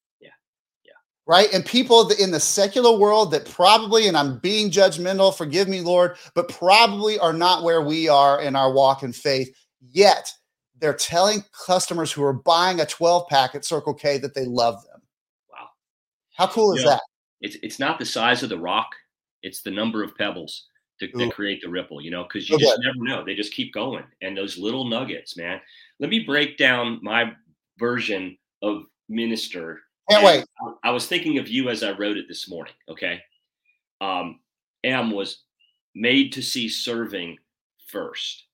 Right. 1.24 1.52
And 1.52 1.64
people 1.64 2.10
in 2.10 2.32
the 2.32 2.40
secular 2.40 2.98
world 2.98 3.30
that 3.30 3.48
probably, 3.48 4.08
and 4.08 4.16
I'm 4.16 4.38
being 4.38 4.70
judgmental, 4.70 5.36
forgive 5.36 5.68
me, 5.68 5.80
Lord, 5.80 6.16
but 6.34 6.48
probably 6.48 7.16
are 7.18 7.32
not 7.32 7.62
where 7.62 7.80
we 7.82 8.08
are 8.08 8.42
in 8.42 8.56
our 8.56 8.72
walk 8.72 9.04
in 9.04 9.12
faith 9.12 9.54
yet. 9.80 10.32
They're 10.80 10.94
telling 10.94 11.44
customers 11.66 12.10
who 12.10 12.24
are 12.24 12.32
buying 12.32 12.80
a 12.80 12.86
12 12.86 13.28
pack 13.28 13.54
at 13.54 13.64
Circle 13.64 13.94
K 13.94 14.18
that 14.18 14.34
they 14.34 14.46
love 14.46 14.82
them. 14.84 15.00
Wow. 15.48 15.68
How 16.36 16.48
cool 16.48 16.76
is 16.76 16.82
that? 16.82 17.02
It's, 17.40 17.56
it's 17.62 17.78
not 17.78 18.00
the 18.00 18.04
size 18.04 18.42
of 18.42 18.48
the 18.48 18.58
rock, 18.58 18.90
it's 19.44 19.62
the 19.62 19.70
number 19.70 20.02
of 20.02 20.16
pebbles 20.16 20.66
to, 21.00 21.08
to 21.18 21.30
create 21.30 21.60
the 21.62 21.68
ripple, 21.68 22.00
you 22.00 22.10
know, 22.10 22.22
because 22.24 22.48
you 22.48 22.56
okay. 22.56 22.64
just 22.64 22.80
never 22.82 22.98
know. 22.98 23.24
They 23.24 23.34
just 23.34 23.52
keep 23.52 23.72
going. 23.72 24.04
And 24.20 24.36
those 24.36 24.56
little 24.56 24.84
nuggets, 24.84 25.36
man. 25.36 25.60
Let 25.98 26.10
me 26.10 26.20
break 26.20 26.56
down 26.56 27.00
my 27.02 27.32
version 27.78 28.36
of 28.62 28.84
minister. 29.08 29.80
Can't 30.10 30.24
wait. 30.24 30.44
I, 30.82 30.90
was 30.90 31.06
thinking 31.06 31.38
of 31.38 31.48
you 31.48 31.68
as 31.68 31.82
I 31.82 31.92
wrote 31.92 32.16
it 32.16 32.26
this 32.28 32.48
morning. 32.48 32.74
Okay. 32.88 33.20
Um, 34.00 34.40
M 34.84 35.10
was 35.10 35.42
made 35.94 36.32
to 36.32 36.42
see 36.42 36.68
serving 36.68 37.38
first. 37.86 38.44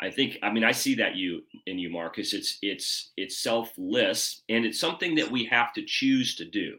I 0.00 0.10
think 0.10 0.38
I 0.42 0.50
mean 0.50 0.62
I 0.62 0.72
see 0.72 0.94
that 0.96 1.16
you 1.16 1.42
in 1.66 1.78
you, 1.78 1.90
Marcus. 1.90 2.32
It's 2.32 2.58
it's 2.62 3.10
it's 3.16 3.38
selfless 3.38 4.42
and 4.48 4.64
it's 4.64 4.78
something 4.78 5.16
that 5.16 5.30
we 5.30 5.44
have 5.46 5.72
to 5.74 5.82
choose 5.84 6.36
to 6.36 6.44
do. 6.44 6.76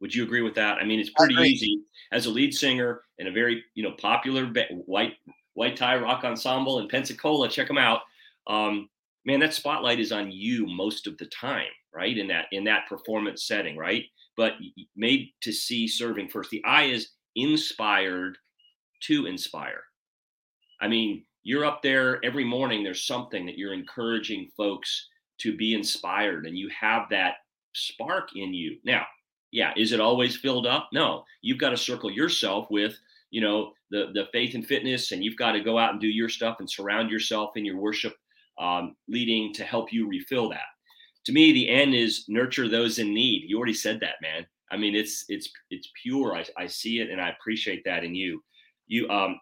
Would 0.00 0.14
you 0.14 0.24
agree 0.24 0.40
with 0.40 0.54
that? 0.54 0.78
I 0.78 0.84
mean, 0.84 0.98
it's 0.98 1.10
pretty 1.10 1.34
easy 1.34 1.82
as 2.12 2.24
a 2.24 2.30
lead 2.30 2.54
singer 2.54 3.02
in 3.18 3.26
a 3.26 3.30
very 3.30 3.62
you 3.74 3.82
know 3.82 3.92
popular 3.92 4.46
white 4.86 5.14
white 5.52 5.76
tie 5.76 5.98
rock 5.98 6.24
ensemble 6.24 6.78
in 6.78 6.88
Pensacola. 6.88 7.48
Check 7.48 7.68
them 7.68 7.78
out. 7.78 8.00
Um, 8.46 8.88
man, 9.26 9.40
that 9.40 9.52
spotlight 9.52 10.00
is 10.00 10.10
on 10.10 10.32
you 10.32 10.66
most 10.66 11.06
of 11.06 11.18
the 11.18 11.26
time, 11.26 11.68
right? 11.94 12.16
In 12.16 12.28
that 12.28 12.46
in 12.52 12.64
that 12.64 12.86
performance 12.88 13.46
setting, 13.46 13.76
right? 13.76 14.04
But 14.36 14.52
made 14.96 15.30
to 15.42 15.52
see 15.52 15.88
serving 15.88 16.28
first. 16.28 16.50
The 16.50 16.64
I 16.64 16.84
is 16.84 17.10
inspired 17.36 18.38
to 19.02 19.26
inspire. 19.26 19.82
I 20.80 20.88
mean, 20.88 21.24
you're 21.42 21.64
up 21.64 21.82
there 21.82 22.24
every 22.24 22.44
morning. 22.44 22.82
There's 22.82 23.06
something 23.06 23.46
that 23.46 23.58
you're 23.58 23.74
encouraging 23.74 24.50
folks 24.56 25.08
to 25.38 25.56
be 25.56 25.74
inspired, 25.74 26.46
and 26.46 26.56
you 26.56 26.68
have 26.78 27.08
that 27.10 27.34
spark 27.74 28.30
in 28.34 28.52
you. 28.52 28.78
Now, 28.84 29.06
yeah, 29.52 29.72
is 29.76 29.92
it 29.92 30.00
always 30.00 30.36
filled 30.36 30.66
up? 30.66 30.88
No, 30.92 31.24
you've 31.42 31.58
got 31.58 31.70
to 31.70 31.76
circle 31.76 32.10
yourself 32.10 32.66
with 32.70 32.96
you 33.30 33.40
know 33.40 33.72
the 33.90 34.10
the 34.14 34.26
faith 34.32 34.54
and 34.54 34.66
fitness, 34.66 35.12
and 35.12 35.24
you've 35.24 35.36
got 35.36 35.52
to 35.52 35.60
go 35.60 35.78
out 35.78 35.92
and 35.92 36.00
do 36.00 36.08
your 36.08 36.28
stuff 36.28 36.56
and 36.60 36.70
surround 36.70 37.10
yourself 37.10 37.56
in 37.56 37.64
your 37.64 37.78
worship 37.78 38.14
um, 38.58 38.94
leading 39.08 39.52
to 39.54 39.64
help 39.64 39.92
you 39.92 40.08
refill 40.08 40.50
that. 40.50 40.68
To 41.26 41.32
me, 41.32 41.52
the 41.52 41.68
end 41.68 41.94
is 41.94 42.24
nurture 42.28 42.68
those 42.68 42.98
in 42.98 43.12
need. 43.12 43.44
You 43.46 43.58
already 43.58 43.74
said 43.74 44.00
that, 44.00 44.16
man. 44.22 44.46
I 44.72 44.76
mean, 44.76 44.94
it's 44.94 45.24
it's 45.28 45.50
it's 45.70 45.90
pure. 46.02 46.34
I, 46.34 46.44
I 46.56 46.66
see 46.66 47.00
it, 47.00 47.10
and 47.10 47.20
I 47.20 47.30
appreciate 47.30 47.82
that 47.84 48.04
in 48.04 48.14
you. 48.14 48.42
You 48.86 49.08
um, 49.08 49.38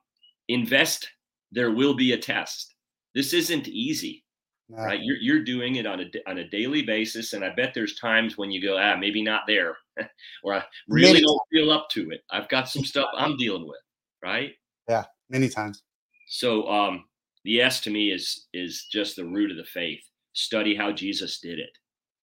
invest. 0.49 1.09
There 1.53 1.71
will 1.71 1.95
be 1.95 2.12
a 2.12 2.19
test. 2.19 2.75
This 3.14 3.33
isn't 3.33 3.69
easy 3.69 4.25
no. 4.69 4.85
right? 4.85 5.01
You're 5.03 5.17
you're 5.17 5.45
doing 5.45 5.77
it 5.77 5.87
on 5.87 6.01
a 6.01 6.31
on 6.31 6.38
a 6.38 6.49
daily 6.49 6.83
basis, 6.83 7.33
and 7.33 7.45
I 7.45 7.55
bet 7.55 7.73
there's 7.75 7.99
times 7.99 8.37
when 8.37 8.51
you 8.51 8.62
go, 8.62 8.77
ah, 8.79 8.97
maybe 8.97 9.23
not 9.23 9.43
there, 9.47 9.77
or 10.45 10.55
I 10.55 10.64
really 10.88 11.14
many 11.14 11.25
don't 11.25 11.41
feel 11.51 11.71
up 11.71 11.88
to 11.91 12.11
it. 12.11 12.21
I've 12.31 12.49
got 12.49 12.69
some 12.69 12.85
stuff 12.85 13.09
I'm 13.17 13.37
dealing 13.37 13.67
with, 13.67 13.81
right? 14.23 14.53
Yeah, 14.88 15.05
many 15.31 15.49
times. 15.49 15.83
So 16.29 16.69
um, 16.69 17.05
the 17.45 17.62
S 17.62 17.81
to 17.83 17.91
me 17.91 18.11
is 18.11 18.47
is 18.53 18.87
just 18.93 19.17
the 19.17 19.25
root 19.25 19.51
of 19.51 19.57
the 19.57 19.64
faith. 19.64 20.03
Study 20.38 20.77
how 20.77 20.92
Jesus 20.92 21.40
did 21.40 21.59
it. 21.59 21.77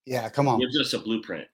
Yeah, 0.05 0.29
come 0.29 0.47
on. 0.47 0.57
He 0.57 0.65
gives 0.65 0.79
us 0.79 0.93
a 0.93 0.99
blueprint. 0.99 1.47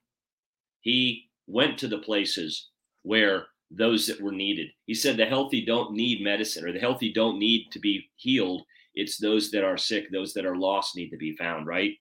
He 0.82 1.28
went 1.48 1.76
to 1.78 1.88
the 1.88 1.98
places 1.98 2.68
where 3.02 3.46
those 3.68 4.06
that 4.06 4.20
were 4.20 4.30
needed. 4.30 4.68
He 4.86 4.94
said 4.94 5.16
the 5.16 5.26
healthy 5.26 5.66
don't 5.66 5.92
need 5.92 6.22
medicine 6.22 6.64
or 6.64 6.72
the 6.72 6.78
healthy 6.78 7.12
don't 7.12 7.40
need 7.40 7.66
to 7.72 7.80
be 7.80 8.08
healed. 8.14 8.62
It's 8.94 9.18
those 9.18 9.50
that 9.50 9.64
are 9.64 9.76
sick, 9.76 10.04
those 10.12 10.32
that 10.34 10.46
are 10.46 10.54
lost 10.54 10.94
need 10.94 11.10
to 11.10 11.16
be 11.16 11.34
found, 11.34 11.66
right? 11.66 11.94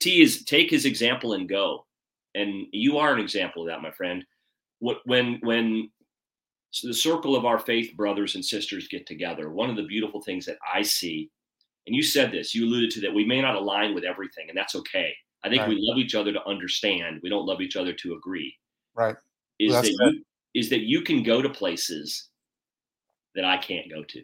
T 0.00 0.22
is 0.22 0.44
take 0.44 0.70
his 0.70 0.86
example 0.86 1.34
and 1.34 1.46
go. 1.46 1.84
And 2.34 2.68
you 2.72 2.96
are 2.96 3.12
an 3.12 3.20
example 3.20 3.64
of 3.64 3.68
that, 3.68 3.82
my 3.82 3.90
friend. 3.90 4.24
What 4.78 5.00
when 5.04 5.40
when 5.42 5.90
the 6.82 6.94
circle 6.94 7.36
of 7.36 7.44
our 7.44 7.58
faith 7.58 7.94
brothers 7.98 8.34
and 8.34 8.42
sisters 8.42 8.88
get 8.88 9.06
together, 9.06 9.50
one 9.50 9.68
of 9.68 9.76
the 9.76 9.86
beautiful 9.86 10.22
things 10.22 10.46
that 10.46 10.56
I 10.74 10.80
see, 10.80 11.30
and 11.86 11.94
you 11.94 12.02
said 12.02 12.32
this, 12.32 12.54
you 12.54 12.66
alluded 12.66 12.90
to 12.92 13.00
that 13.02 13.14
we 13.14 13.24
may 13.24 13.40
not 13.40 13.54
align 13.54 13.94
with 13.94 14.04
everything, 14.04 14.48
and 14.48 14.56
that's 14.56 14.74
okay. 14.74 15.12
I 15.44 15.48
think 15.48 15.60
right. 15.62 15.68
we 15.68 15.78
love 15.78 15.98
each 15.98 16.14
other 16.14 16.32
to 16.32 16.44
understand. 16.46 17.20
We 17.22 17.28
don't 17.28 17.46
love 17.46 17.60
each 17.60 17.76
other 17.76 17.92
to 17.92 18.14
agree. 18.14 18.54
Right. 18.94 19.16
Is 19.58 19.72
well, 19.72 19.82
that 19.82 19.90
you, 19.90 20.22
is 20.54 20.70
that 20.70 20.80
you 20.80 21.02
can 21.02 21.22
go 21.22 21.40
to 21.40 21.48
places 21.48 22.28
that 23.34 23.44
I 23.44 23.58
can't 23.58 23.90
go 23.90 24.02
to 24.02 24.22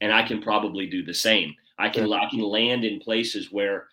and 0.00 0.12
I 0.12 0.26
can 0.26 0.42
probably 0.42 0.86
do 0.86 1.04
the 1.04 1.14
same. 1.14 1.54
I 1.78 1.88
can 1.88 2.12
I 2.12 2.28
can 2.28 2.40
land 2.40 2.84
in 2.84 3.00
places 3.00 3.52
where 3.52 3.86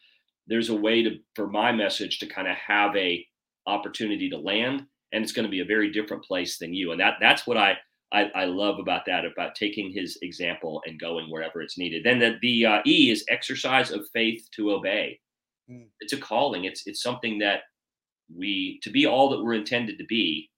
there's 0.47 0.69
a 0.69 0.75
way 0.75 1.03
to 1.03 1.17
for 1.35 1.47
my 1.47 1.71
message 1.71 2.19
to 2.19 2.27
kind 2.27 2.47
of 2.47 2.55
have 2.55 2.95
a 2.95 3.25
opportunity 3.67 4.29
to 4.29 4.37
land, 4.37 4.85
and 5.11 5.23
it's 5.23 5.31
going 5.31 5.45
to 5.45 5.51
be 5.51 5.61
a 5.61 5.65
very 5.65 5.91
different 5.91 6.23
place 6.23 6.57
than 6.57 6.73
you. 6.73 6.91
And 6.91 6.99
that 6.99 7.15
that's 7.19 7.45
what 7.45 7.57
I 7.57 7.77
I, 8.15 8.31
I 8.33 8.45
love 8.45 8.79
about 8.79 9.05
that 9.07 9.25
about 9.25 9.55
taking 9.55 9.91
his 9.91 10.17
example 10.21 10.81
and 10.85 10.99
going 10.99 11.29
wherever 11.29 11.61
it's 11.61 11.77
needed. 11.77 12.03
Then 12.03 12.19
the, 12.19 12.37
the 12.41 12.65
uh, 12.65 12.81
E 12.85 13.11
is 13.11 13.25
exercise 13.27 13.91
of 13.91 14.07
faith 14.13 14.47
to 14.55 14.71
obey. 14.71 15.19
Mm. 15.69 15.87
It's 15.99 16.13
a 16.13 16.17
calling. 16.17 16.65
It's 16.65 16.87
it's 16.87 17.03
something 17.03 17.39
that 17.39 17.61
we 18.33 18.79
to 18.83 18.89
be 18.89 19.05
all 19.05 19.29
that 19.29 19.43
we're 19.43 19.53
intended 19.53 19.97
to 19.97 20.05
be 20.05 20.49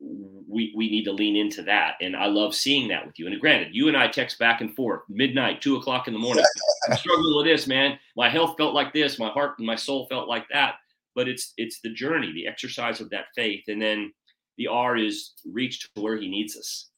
we 0.00 0.72
we 0.76 0.90
need 0.90 1.04
to 1.04 1.12
lean 1.12 1.36
into 1.36 1.62
that. 1.62 1.94
And 2.00 2.14
I 2.14 2.26
love 2.26 2.54
seeing 2.54 2.88
that 2.88 3.04
with 3.04 3.18
you. 3.18 3.26
And 3.26 3.40
granted, 3.40 3.74
you 3.74 3.88
and 3.88 3.96
I 3.96 4.06
text 4.06 4.38
back 4.38 4.60
and 4.60 4.74
forth 4.74 5.02
midnight, 5.08 5.60
two 5.60 5.76
o'clock 5.76 6.06
in 6.06 6.14
the 6.14 6.20
morning. 6.20 6.44
I'm 6.88 6.96
struggling 6.96 7.36
with 7.36 7.46
this, 7.46 7.66
man. 7.66 7.98
My 8.16 8.28
health 8.28 8.56
felt 8.56 8.74
like 8.74 8.92
this, 8.92 9.18
my 9.18 9.30
heart 9.30 9.58
and 9.58 9.66
my 9.66 9.76
soul 9.76 10.06
felt 10.08 10.28
like 10.28 10.46
that. 10.52 10.76
But 11.14 11.28
it's 11.28 11.52
it's 11.56 11.80
the 11.80 11.92
journey, 11.92 12.32
the 12.32 12.46
exercise 12.46 13.00
of 13.00 13.10
that 13.10 13.26
faith, 13.34 13.64
and 13.68 13.82
then 13.82 14.12
the 14.58 14.66
R 14.66 14.96
is 14.96 15.32
reach 15.50 15.80
to 15.94 16.00
where 16.00 16.16
He 16.16 16.28
needs 16.28 16.56
us. 16.56 16.90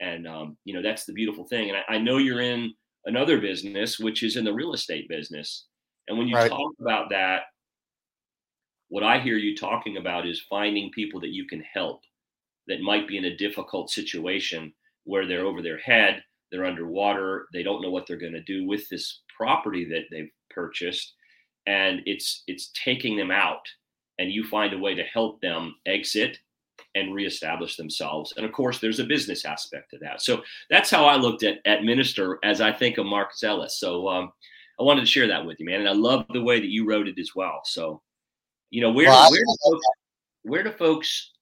And 0.00 0.26
um, 0.26 0.56
you 0.64 0.74
know 0.74 0.82
that's 0.82 1.04
the 1.04 1.12
beautiful 1.12 1.44
thing. 1.44 1.70
And 1.70 1.78
I, 1.78 1.94
I, 1.94 1.98
know 1.98 2.18
you're 2.18 2.40
in 2.40 2.72
another 3.04 3.40
business, 3.40 3.98
which 3.98 4.22
is 4.22 4.36
in 4.36 4.44
the 4.44 4.52
real 4.52 4.74
estate 4.74 5.08
business. 5.08 5.66
And 6.08 6.18
when 6.18 6.26
you 6.26 6.34
right. 6.34 6.50
talk 6.50 6.72
about 6.80 7.10
that, 7.10 7.42
what 8.88 9.04
I 9.04 9.20
hear 9.20 9.36
you 9.36 9.56
talking 9.56 9.96
about 9.96 10.26
is 10.26 10.44
finding 10.50 10.90
people 10.90 11.20
that 11.20 11.32
you 11.32 11.46
can 11.46 11.62
help 11.72 12.02
that 12.68 12.82
might 12.82 13.08
be 13.08 13.16
in 13.16 13.24
a 13.24 13.36
difficult 13.36 13.90
situation 13.90 14.72
where 15.04 15.26
they're 15.26 15.46
over 15.46 15.62
their 15.62 15.78
head, 15.78 16.22
they're 16.50 16.64
underwater, 16.64 17.46
they 17.52 17.62
don't 17.62 17.82
know 17.82 17.90
what 17.90 18.06
they're 18.06 18.16
going 18.18 18.32
to 18.32 18.42
do 18.42 18.66
with 18.66 18.88
this 18.88 19.22
property 19.36 19.84
that 19.86 20.04
they've 20.10 20.30
purchased, 20.50 21.14
and 21.66 22.02
it's 22.06 22.44
it's 22.46 22.70
taking 22.84 23.16
them 23.16 23.30
out, 23.30 23.66
and 24.18 24.30
you 24.30 24.44
find 24.44 24.72
a 24.72 24.78
way 24.78 24.94
to 24.94 25.02
help 25.04 25.40
them 25.40 25.74
exit 25.86 26.38
and 26.94 27.14
reestablish 27.14 27.76
themselves. 27.76 28.34
And 28.36 28.44
of 28.44 28.52
course, 28.52 28.78
there's 28.78 29.00
a 29.00 29.04
business 29.04 29.44
aspect 29.44 29.90
to 29.90 29.98
that. 29.98 30.22
So 30.22 30.42
that's 30.70 30.90
how 30.90 31.06
I 31.06 31.16
looked 31.16 31.42
at 31.42 31.58
at 31.64 31.84
minister 31.84 32.38
as 32.44 32.60
I 32.60 32.72
think 32.72 32.98
of 32.98 33.06
Marcus 33.06 33.42
Ellis. 33.42 33.78
So 33.78 34.08
um, 34.08 34.32
I 34.78 34.82
wanted 34.82 35.00
to 35.00 35.06
share 35.06 35.28
that 35.28 35.44
with 35.44 35.58
you, 35.60 35.66
man, 35.66 35.80
and 35.80 35.88
I 35.88 35.92
love 35.92 36.26
the 36.32 36.42
way 36.42 36.60
that 36.60 36.70
you 36.70 36.86
wrote 36.86 37.08
it 37.08 37.18
as 37.18 37.34
well. 37.34 37.60
So 37.64 38.02
you 38.70 38.80
know 38.80 38.90
where 38.90 39.08
well, 39.08 39.30
where, 39.30 39.40
do 39.40 39.56
folks, 39.64 39.86
where 40.42 40.62
do 40.62 40.72
folks 40.72 41.32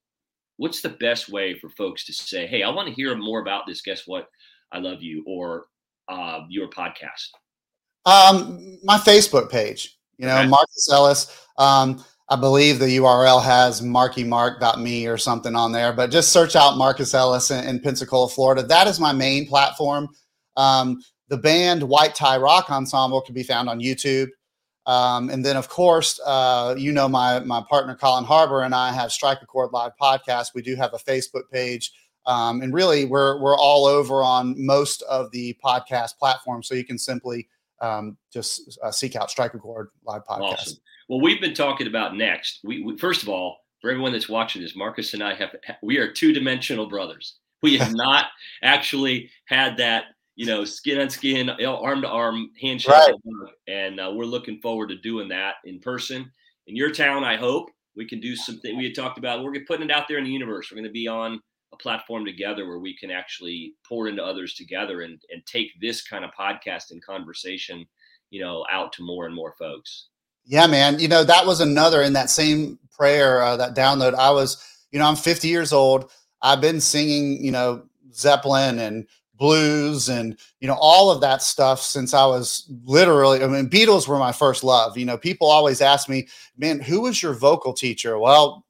what's 0.61 0.83
the 0.83 0.91
best 0.91 1.31
way 1.31 1.59
for 1.59 1.71
folks 1.71 2.05
to 2.05 2.13
say, 2.13 2.47
hey, 2.47 2.63
I 2.63 2.69
want 2.69 2.87
to 2.87 2.93
hear 2.93 3.17
more 3.17 3.41
about 3.41 3.67
this? 3.67 3.81
Guess 3.81 4.07
what? 4.07 4.29
I 4.71 4.79
love 4.79 5.03
you 5.03 5.25
or 5.27 5.65
uh, 6.07 6.41
your 6.51 6.69
podcast? 6.69 7.31
Um, 8.05 8.79
my 8.85 8.99
Facebook 8.99 9.51
page, 9.51 9.99
you 10.19 10.27
know, 10.27 10.37
okay. 10.37 10.49
Marcus 10.49 10.89
Ellis. 10.93 11.47
Um, 11.57 12.05
I 12.31 12.37
believe 12.37 12.79
the 12.79 12.97
URL 12.99 13.43
has 13.43 13.81
markymark.me 13.81 15.07
or 15.09 15.19
something 15.19 15.57
on 15.57 15.73
there, 15.73 15.93
but 15.93 16.13
just 16.13 16.33
search 16.33 16.55
out 16.55 16.79
Marcus 16.79 17.13
Ellis 17.13 17.51
in, 17.51 17.67
in 17.67 17.81
Pensacola, 17.81 18.29
Florida. 18.29 18.63
That 18.63 18.87
is 18.87 19.01
my 19.01 19.13
main 19.13 19.49
platform. 19.49 20.09
Um, 20.57 21.03
the 21.29 21.37
band 21.37 21.83
White 21.83 22.15
Tie 22.15 22.37
Rock 22.37 22.71
Ensemble 22.71 23.21
can 23.21 23.35
be 23.35 23.43
found 23.43 23.69
on 23.69 23.81
YouTube. 23.81 24.29
Um, 24.87 25.29
and 25.29 25.45
then, 25.45 25.57
of 25.57 25.69
course, 25.69 26.21
uh, 26.25 26.75
you 26.79 26.93
know, 26.93 27.09
my 27.09 27.41
my 27.41 27.63
partner 27.69 27.95
Colin 27.97 28.25
Harbor 28.25 28.63
and 28.63 28.75
I 28.75 28.93
have 28.93 29.13
Strike 29.13 29.43
a 29.43 29.47
Chord 29.47 29.71
Live 29.73 29.93
podcast. 30.01 30.55
We 30.55 30.63
do 30.63 30.75
have 30.77 30.95
a 30.95 30.99
Facebook 30.99 31.51
page, 31.53 31.93
um, 32.27 32.63
and 32.63 32.73
really, 32.73 33.05
we're 33.05 33.41
we're 33.41 33.57
all 33.57 33.87
over 33.87 34.23
on 34.23 34.55
most 34.57 35.03
of 35.03 35.31
the 35.33 35.57
podcast 35.63 36.17
platforms. 36.19 36.67
So 36.67 36.75
you 36.75 36.85
can 36.85 36.99
simply 36.99 37.49
um, 37.81 38.17
just 38.33 38.79
uh, 38.83 38.91
seek 38.91 39.17
out 39.17 39.31
Strike 39.31 39.55
a 39.55 39.59
Chord 39.59 39.89
Live 40.05 40.23
podcast. 40.25 40.53
Awesome. 40.53 40.79
Well, 41.11 41.21
we've 41.21 41.41
been 41.41 41.55
talking 41.55 41.89
about 41.89 42.17
next. 42.17 42.61
We, 42.63 42.85
we 42.85 42.97
first 42.97 43.25
of 43.25 43.29
all, 43.29 43.59
for 43.83 43.91
everyone 43.91 44.13
that's 44.13 44.29
watching 44.29 44.63
this, 44.63 44.77
Marcus 44.77 45.13
and 45.13 45.25
I 45.25 45.35
have 45.35 45.51
we 45.83 45.99
are 45.99 46.13
two 46.13 46.33
dimensional 46.33 46.89
brothers. 46.89 47.41
We 47.63 47.77
have 47.79 47.93
not 47.95 48.27
actually 48.63 49.29
had 49.47 49.77
that 49.79 50.05
you 50.37 50.47
know, 50.47 50.65
skin 50.65 51.01
on 51.01 51.11
skin, 51.11 51.51
arm 51.51 52.01
to 52.01 52.09
arm 52.09 52.49
handshake. 52.63 52.95
Right. 52.95 53.15
And 53.69 54.01
uh, 54.01 54.13
we're 54.15 54.25
looking 54.25 54.61
forward 54.61 54.89
to 54.91 54.97
doing 54.97 55.29
that 55.29 55.57
in 55.65 55.81
person 55.81 56.31
in 56.67 56.77
your 56.77 56.93
town. 56.93 57.25
I 57.25 57.37
hope 57.37 57.71
we 57.97 58.09
can 58.09 58.21
do 58.21 58.37
something 58.37 58.79
we 58.79 58.85
had 58.85 58.95
talked 58.95 59.19
about. 59.19 59.43
We're 59.43 59.53
putting 59.67 59.91
it 59.91 59.93
out 59.93 60.09
there 60.09 60.17
in 60.17 60.25
the 60.25 60.31
universe. 60.31 60.71
We're 60.71 60.77
going 60.77 60.89
to 60.89 60.93
be 60.93 61.09
on 61.09 61.41
a 61.75 61.77
platform 61.77 62.25
together 62.25 62.67
where 62.67 62.79
we 62.79 62.97
can 62.97 63.11
actually 63.11 63.75
pour 63.87 64.09
into 64.09 64.25
others 64.25 64.55
together 64.55 65.03
and, 65.03 65.21
and 65.31 65.45
take 65.45 65.73
this 65.81 66.03
kind 66.03 66.25
of 66.25 66.31
podcast 66.39 66.91
and 66.91 67.05
conversation, 67.05 67.85
you 68.31 68.41
know, 68.41 68.65
out 68.71 68.93
to 68.95 69.03
more 69.03 69.27
and 69.27 69.35
more 69.35 69.55
folks. 69.59 70.07
Yeah, 70.45 70.67
man. 70.67 70.99
You 70.99 71.09
know, 71.09 71.25
that 71.25 71.47
was 71.47 71.61
another 71.61 72.03
in 72.03 72.13
that 72.15 72.31
same 72.31 72.79
prayer, 72.91 73.43
uh, 73.43 73.57
that 73.57 73.75
download. 73.77 74.15
I 74.15 74.31
was, 74.31 74.63
you 74.91 74.99
know, 74.99 75.07
I'm 75.07 75.17
50 75.17 75.49
years 75.49 75.73
old. 75.73 76.11
I've 76.43 76.61
been 76.61 76.81
singing, 76.81 77.43
you 77.45 77.53
know, 77.53 77.83
Zeppelin 78.13 78.79
and 78.79 79.07
blues 79.37 80.11
and 80.11 80.37
you 80.61 80.69
know 80.69 80.77
all 80.79 81.11
of 81.11 81.23
that 81.23 81.41
stuff 81.41 81.81
since 81.81 82.13
I 82.13 82.27
was 82.27 82.71
literally 82.85 83.43
I 83.43 83.47
mean 83.47 83.71
Beatles 83.71 84.07
were 84.07 84.19
my 84.19 84.33
first 84.33 84.63
love. 84.63 84.99
You 84.99 85.07
know, 85.07 85.17
people 85.17 85.49
always 85.49 85.81
ask 85.81 86.11
me, 86.11 86.29
"Man, 86.59 86.79
who 86.81 87.01
was 87.03 87.23
your 87.23 87.33
vocal 87.33 87.73
teacher?" 87.73 88.19
Well, 88.19 88.67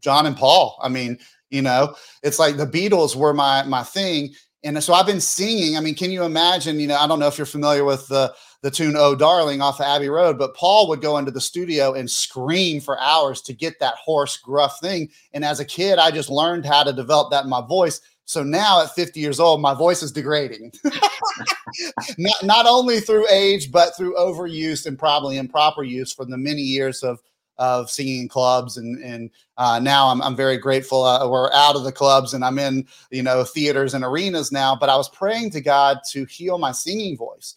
John 0.00 0.26
and 0.26 0.36
Paul. 0.36 0.78
I 0.82 0.88
mean, 0.88 1.18
you 1.50 1.62
know, 1.62 1.94
it's 2.22 2.38
like 2.38 2.56
the 2.56 2.66
Beatles 2.66 3.14
were 3.16 3.34
my 3.34 3.62
my 3.64 3.82
thing 3.82 4.34
And 4.64 4.82
so 4.82 4.94
I've 4.94 5.06
been 5.06 5.20
singing. 5.20 5.76
I 5.76 5.80
mean, 5.80 5.94
can 5.94 6.10
you 6.10 6.22
imagine? 6.24 6.78
You 6.80 6.86
know, 6.88 6.96
I 6.96 7.06
don't 7.06 7.18
know 7.18 7.26
if 7.28 7.36
you're 7.38 7.46
familiar 7.46 7.84
with 7.84 8.06
the 8.08 8.32
the 8.62 8.70
tune 8.70 8.94
"Oh 8.96 9.14
Darling" 9.14 9.60
off 9.60 9.80
of 9.80 9.86
Abbey 9.86 10.08
Road, 10.08 10.38
but 10.38 10.54
Paul 10.54 10.88
would 10.88 11.02
go 11.02 11.18
into 11.18 11.30
the 11.30 11.40
studio 11.40 11.94
and 11.94 12.10
scream 12.10 12.80
for 12.80 12.98
hours 13.00 13.42
to 13.42 13.52
get 13.52 13.78
that 13.80 13.94
hoarse, 13.94 14.36
gruff 14.36 14.80
thing. 14.80 15.10
And 15.32 15.44
as 15.44 15.60
a 15.60 15.64
kid, 15.64 15.98
I 15.98 16.10
just 16.10 16.30
learned 16.30 16.64
how 16.64 16.84
to 16.84 16.92
develop 16.92 17.30
that 17.32 17.44
in 17.44 17.50
my 17.50 17.60
voice. 17.60 18.00
So 18.24 18.42
now 18.42 18.82
at 18.82 18.94
50 18.94 19.18
years 19.20 19.40
old, 19.40 19.60
my 19.60 19.74
voice 19.74 20.02
is 20.02 20.12
degrading. 20.12 20.72
not, 22.18 22.42
not 22.44 22.66
only 22.66 23.00
through 23.00 23.26
age, 23.28 23.72
but 23.72 23.96
through 23.96 24.14
overuse 24.16 24.86
and 24.86 24.98
probably 24.98 25.38
improper 25.38 25.82
use 25.82 26.12
from 26.12 26.30
the 26.30 26.38
many 26.38 26.62
years 26.62 27.02
of 27.02 27.20
of 27.58 27.90
singing 27.90 28.22
in 28.22 28.28
clubs 28.28 28.78
and 28.78 29.02
and 29.04 29.30
uh, 29.58 29.78
now 29.78 30.08
I'm, 30.08 30.22
I'm 30.22 30.34
very 30.34 30.56
grateful 30.56 31.04
uh, 31.04 31.28
we're 31.28 31.52
out 31.52 31.76
of 31.76 31.84
the 31.84 31.92
clubs 31.92 32.32
and 32.32 32.42
I'm 32.42 32.58
in 32.58 32.86
you 33.10 33.22
know 33.22 33.44
theaters 33.44 33.92
and 33.92 34.02
arenas 34.02 34.50
now 34.50 34.74
but 34.74 34.88
I 34.88 34.96
was 34.96 35.10
praying 35.10 35.50
to 35.50 35.60
God 35.60 35.98
to 36.12 36.24
heal 36.24 36.56
my 36.56 36.72
singing 36.72 37.16
voice 37.16 37.54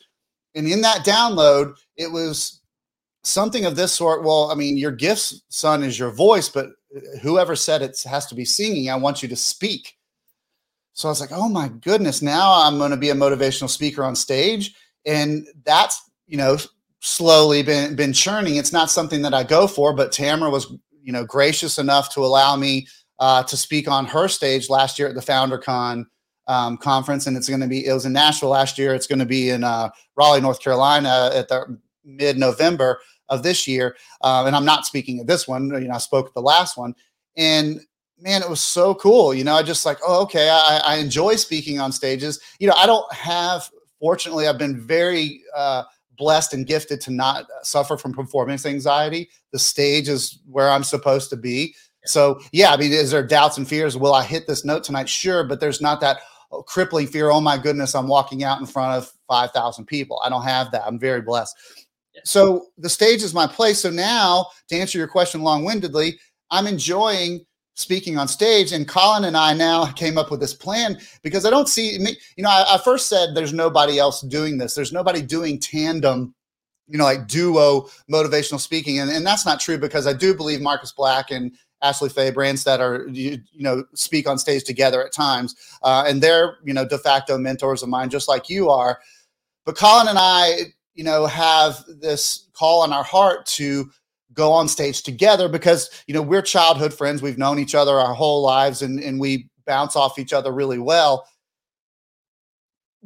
and 0.55 0.67
in 0.67 0.81
that 0.81 1.05
download 1.05 1.75
it 1.97 2.11
was 2.11 2.61
something 3.23 3.65
of 3.65 3.75
this 3.75 3.91
sort 3.91 4.23
well 4.23 4.51
I 4.51 4.55
mean 4.55 4.77
your 4.77 4.91
gifts 4.91 5.43
son 5.49 5.83
is 5.83 5.99
your 5.99 6.11
voice 6.11 6.49
but 6.49 6.69
whoever 7.21 7.55
said 7.55 7.81
it 7.81 8.01
has 8.03 8.25
to 8.27 8.35
be 8.35 8.45
singing 8.45 8.89
I 8.89 8.95
want 8.95 9.21
you 9.21 9.29
to 9.29 9.35
speak. 9.35 9.93
So 10.93 11.09
I 11.09 11.11
was 11.11 11.21
like 11.21 11.31
oh 11.31 11.49
my 11.49 11.69
goodness 11.81 12.21
now 12.21 12.61
I'm 12.63 12.77
going 12.77 12.91
to 12.91 12.97
be 12.97 13.09
a 13.09 13.15
motivational 13.15 13.69
speaker 13.69 14.03
on 14.03 14.15
stage. 14.15 14.73
And 15.05 15.47
that's 15.65 16.01
you 16.27 16.37
know 16.37 16.57
slowly 17.05 17.61
been 17.61 17.95
been 17.95 18.13
churning. 18.13 18.55
It's 18.55 18.73
not 18.73 18.89
something 18.89 19.21
that 19.21 19.33
I 19.33 19.43
go 19.43 19.67
for, 19.67 19.93
but 19.93 20.11
Tamara 20.11 20.49
was 20.49 20.73
you 21.03 21.13
know 21.13 21.23
gracious 21.23 21.77
enough 21.77 22.13
to 22.15 22.21
allow 22.21 22.55
me 22.55 22.87
uh, 23.19 23.43
to 23.43 23.55
speak 23.55 23.87
on 23.87 24.05
her 24.05 24.27
stage 24.27 24.69
last 24.69 24.97
year 24.97 25.07
at 25.07 25.15
the 25.15 25.21
Founder 25.21 25.57
FounderCon 25.57 26.05
um, 26.47 26.77
conference, 26.77 27.27
and 27.27 27.35
it's 27.35 27.49
going 27.49 27.61
to 27.61 27.67
be 27.67 27.85
it 27.85 27.93
was 27.93 28.05
in 28.05 28.13
Nashville 28.13 28.49
last 28.49 28.77
year. 28.77 28.93
It's 28.93 29.07
going 29.07 29.19
to 29.19 29.25
be 29.25 29.49
in 29.49 29.63
uh, 29.63 29.89
Raleigh, 30.15 30.41
North 30.41 30.61
Carolina, 30.61 31.31
at 31.33 31.47
the 31.47 31.77
mid 32.03 32.37
November 32.37 32.99
of 33.29 33.43
this 33.43 33.67
year. 33.67 33.95
Uh, 34.21 34.43
and 34.45 34.55
I'm 34.55 34.65
not 34.65 34.85
speaking 34.85 35.19
at 35.19 35.27
this 35.27 35.47
one. 35.47 35.69
You 35.69 35.87
know, 35.87 35.95
I 35.95 35.99
spoke 35.99 36.27
at 36.27 36.33
the 36.33 36.41
last 36.41 36.77
one, 36.77 36.95
and 37.35 37.81
man, 38.19 38.41
it 38.41 38.49
was 38.49 38.61
so 38.61 38.95
cool. 38.95 39.33
You 39.33 39.43
know, 39.43 39.55
I 39.55 39.63
just 39.63 39.85
like, 39.85 39.97
oh, 40.05 40.21
okay, 40.23 40.49
I, 40.49 40.81
I 40.85 40.95
enjoy 40.97 41.35
speaking 41.35 41.79
on 41.79 41.91
stages. 41.91 42.39
You 42.59 42.67
know, 42.67 42.75
I 42.75 42.85
don't 42.85 43.11
have. 43.13 43.69
Fortunately, 43.99 44.47
I've 44.47 44.57
been 44.57 44.79
very 44.79 45.41
uh, 45.55 45.83
blessed 46.17 46.53
and 46.53 46.67
gifted 46.67 47.01
to 47.01 47.11
not 47.11 47.47
suffer 47.63 47.97
from 47.97 48.13
performance 48.13 48.65
anxiety. 48.65 49.29
The 49.51 49.59
stage 49.59 50.09
is 50.09 50.39
where 50.49 50.69
I'm 50.69 50.83
supposed 50.83 51.29
to 51.31 51.37
be. 51.37 51.75
So, 52.05 52.39
yeah, 52.51 52.71
I 52.71 52.77
mean, 52.77 52.93
is 52.93 53.11
there 53.11 53.25
doubts 53.25 53.57
and 53.57 53.67
fears? 53.67 53.97
Will 53.97 54.13
I 54.13 54.23
hit 54.23 54.47
this 54.47 54.63
note 54.63 54.83
tonight? 54.83 55.09
Sure, 55.09 55.43
but 55.43 55.59
there's 55.59 55.81
not 55.81 56.01
that 56.01 56.19
crippling 56.63 57.07
fear. 57.07 57.29
Oh 57.29 57.41
my 57.41 57.57
goodness, 57.57 57.95
I'm 57.95 58.07
walking 58.07 58.43
out 58.43 58.59
in 58.59 58.65
front 58.65 58.97
of 58.97 59.11
5,000 59.27 59.85
people. 59.85 60.21
I 60.23 60.29
don't 60.29 60.43
have 60.43 60.71
that. 60.71 60.83
I'm 60.85 60.99
very 60.99 61.21
blessed. 61.21 61.55
So, 62.23 62.67
the 62.77 62.89
stage 62.89 63.23
is 63.23 63.33
my 63.33 63.45
place. 63.45 63.79
So, 63.79 63.89
now 63.89 64.47
to 64.69 64.75
answer 64.77 64.97
your 64.97 65.07
question 65.07 65.41
long 65.41 65.65
windedly, 65.65 66.17
I'm 66.49 66.65
enjoying 66.65 67.45
speaking 67.75 68.17
on 68.17 68.27
stage. 68.27 68.71
And 68.71 68.87
Colin 68.87 69.25
and 69.25 69.37
I 69.37 69.53
now 69.53 69.85
came 69.85 70.17
up 70.17 70.31
with 70.31 70.39
this 70.39 70.53
plan 70.53 70.97
because 71.21 71.45
I 71.45 71.49
don't 71.49 71.69
see 71.69 71.99
me, 71.99 72.17
you 72.35 72.43
know, 72.43 72.49
I, 72.49 72.75
I, 72.75 72.77
first 72.77 73.07
said 73.07 73.35
there's 73.35 73.53
nobody 73.53 73.99
else 73.99 74.21
doing 74.21 74.57
this. 74.57 74.73
There's 74.73 74.93
nobody 74.93 75.21
doing 75.21 75.59
tandem, 75.59 76.33
you 76.87 76.97
know, 76.97 77.03
like 77.03 77.27
duo 77.27 77.89
motivational 78.09 78.59
speaking. 78.59 78.99
And, 78.99 79.11
and 79.11 79.25
that's 79.25 79.45
not 79.45 79.59
true 79.59 79.77
because 79.77 80.07
I 80.07 80.13
do 80.13 80.33
believe 80.33 80.61
Marcus 80.61 80.93
Black 80.93 81.31
and 81.31 81.51
Ashley 81.85 82.09
Faye 82.09 82.31
Branstad 82.31 82.79
are, 82.79 83.07
you, 83.09 83.39
you 83.51 83.63
know, 83.63 83.83
speak 83.93 84.27
on 84.27 84.37
stage 84.37 84.63
together 84.63 85.05
at 85.05 85.13
times. 85.13 85.55
Uh, 85.83 86.03
and 86.07 86.21
they're, 86.21 86.57
you 86.63 86.73
know, 86.73 86.87
de 86.87 86.97
facto 86.97 87.37
mentors 87.37 87.83
of 87.83 87.89
mine, 87.89 88.09
just 88.09 88.27
like 88.27 88.49
you 88.49 88.69
are. 88.69 88.99
But 89.65 89.77
Colin 89.77 90.07
and 90.07 90.17
I, 90.19 90.73
you 90.95 91.03
know, 91.03 91.25
have 91.25 91.83
this 91.87 92.49
call 92.53 92.81
on 92.81 92.91
our 92.91 93.03
heart 93.03 93.45
to 93.45 93.89
go 94.33 94.51
on 94.51 94.67
stage 94.67 95.01
together 95.01 95.47
because 95.47 95.89
you 96.07 96.13
know 96.13 96.21
we're 96.21 96.41
childhood 96.41 96.93
friends 96.93 97.21
we've 97.21 97.37
known 97.37 97.57
each 97.57 97.73
other 97.73 97.93
our 97.93 98.13
whole 98.13 98.41
lives 98.41 98.81
and, 98.81 98.99
and 98.99 99.17
we 99.17 99.47
bounce 99.65 99.95
off 99.95 100.19
each 100.19 100.33
other 100.33 100.51
really 100.51 100.77
well 100.77 101.25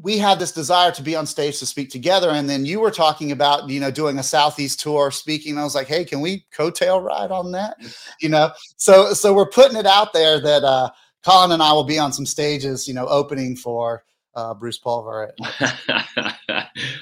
we 0.02 0.18
had 0.18 0.40
this 0.40 0.52
desire 0.52 0.92
to 0.92 1.02
be 1.02 1.16
on 1.16 1.26
stage 1.26 1.60
to 1.60 1.66
speak 1.66 1.90
together 1.90 2.30
and 2.30 2.50
then 2.50 2.66
you 2.66 2.80
were 2.80 2.92
talking 2.92 3.32
about 3.32 3.70
you 3.70 3.80
know 3.80 3.92
doing 3.92 4.20
a 4.20 4.24
southeast 4.24 4.80
tour 4.80 5.12
speaking 5.12 5.58
i 5.58 5.64
was 5.64 5.76
like 5.76 5.88
hey 5.88 6.06
can 6.06 6.22
we 6.22 6.46
coattail 6.56 7.04
ride 7.04 7.32
on 7.32 7.52
that 7.52 7.78
you 8.22 8.30
know 8.30 8.52
so 8.78 9.14
so 9.14 9.34
we're 9.34 9.50
putting 9.50 9.78
it 9.78 9.86
out 9.86 10.14
there 10.14 10.40
that 10.40 10.64
uh 10.64 10.90
colin 11.24 11.52
and 11.52 11.62
i 11.62 11.72
will 11.72 11.84
be 11.84 12.00
on 12.00 12.14
some 12.14 12.26
stages 12.26 12.88
you 12.88 12.94
know 12.94 13.08
opening 13.08 13.56
for 13.56 14.04
uh, 14.36 14.54
Bruce 14.54 14.78
Pulver. 14.78 15.34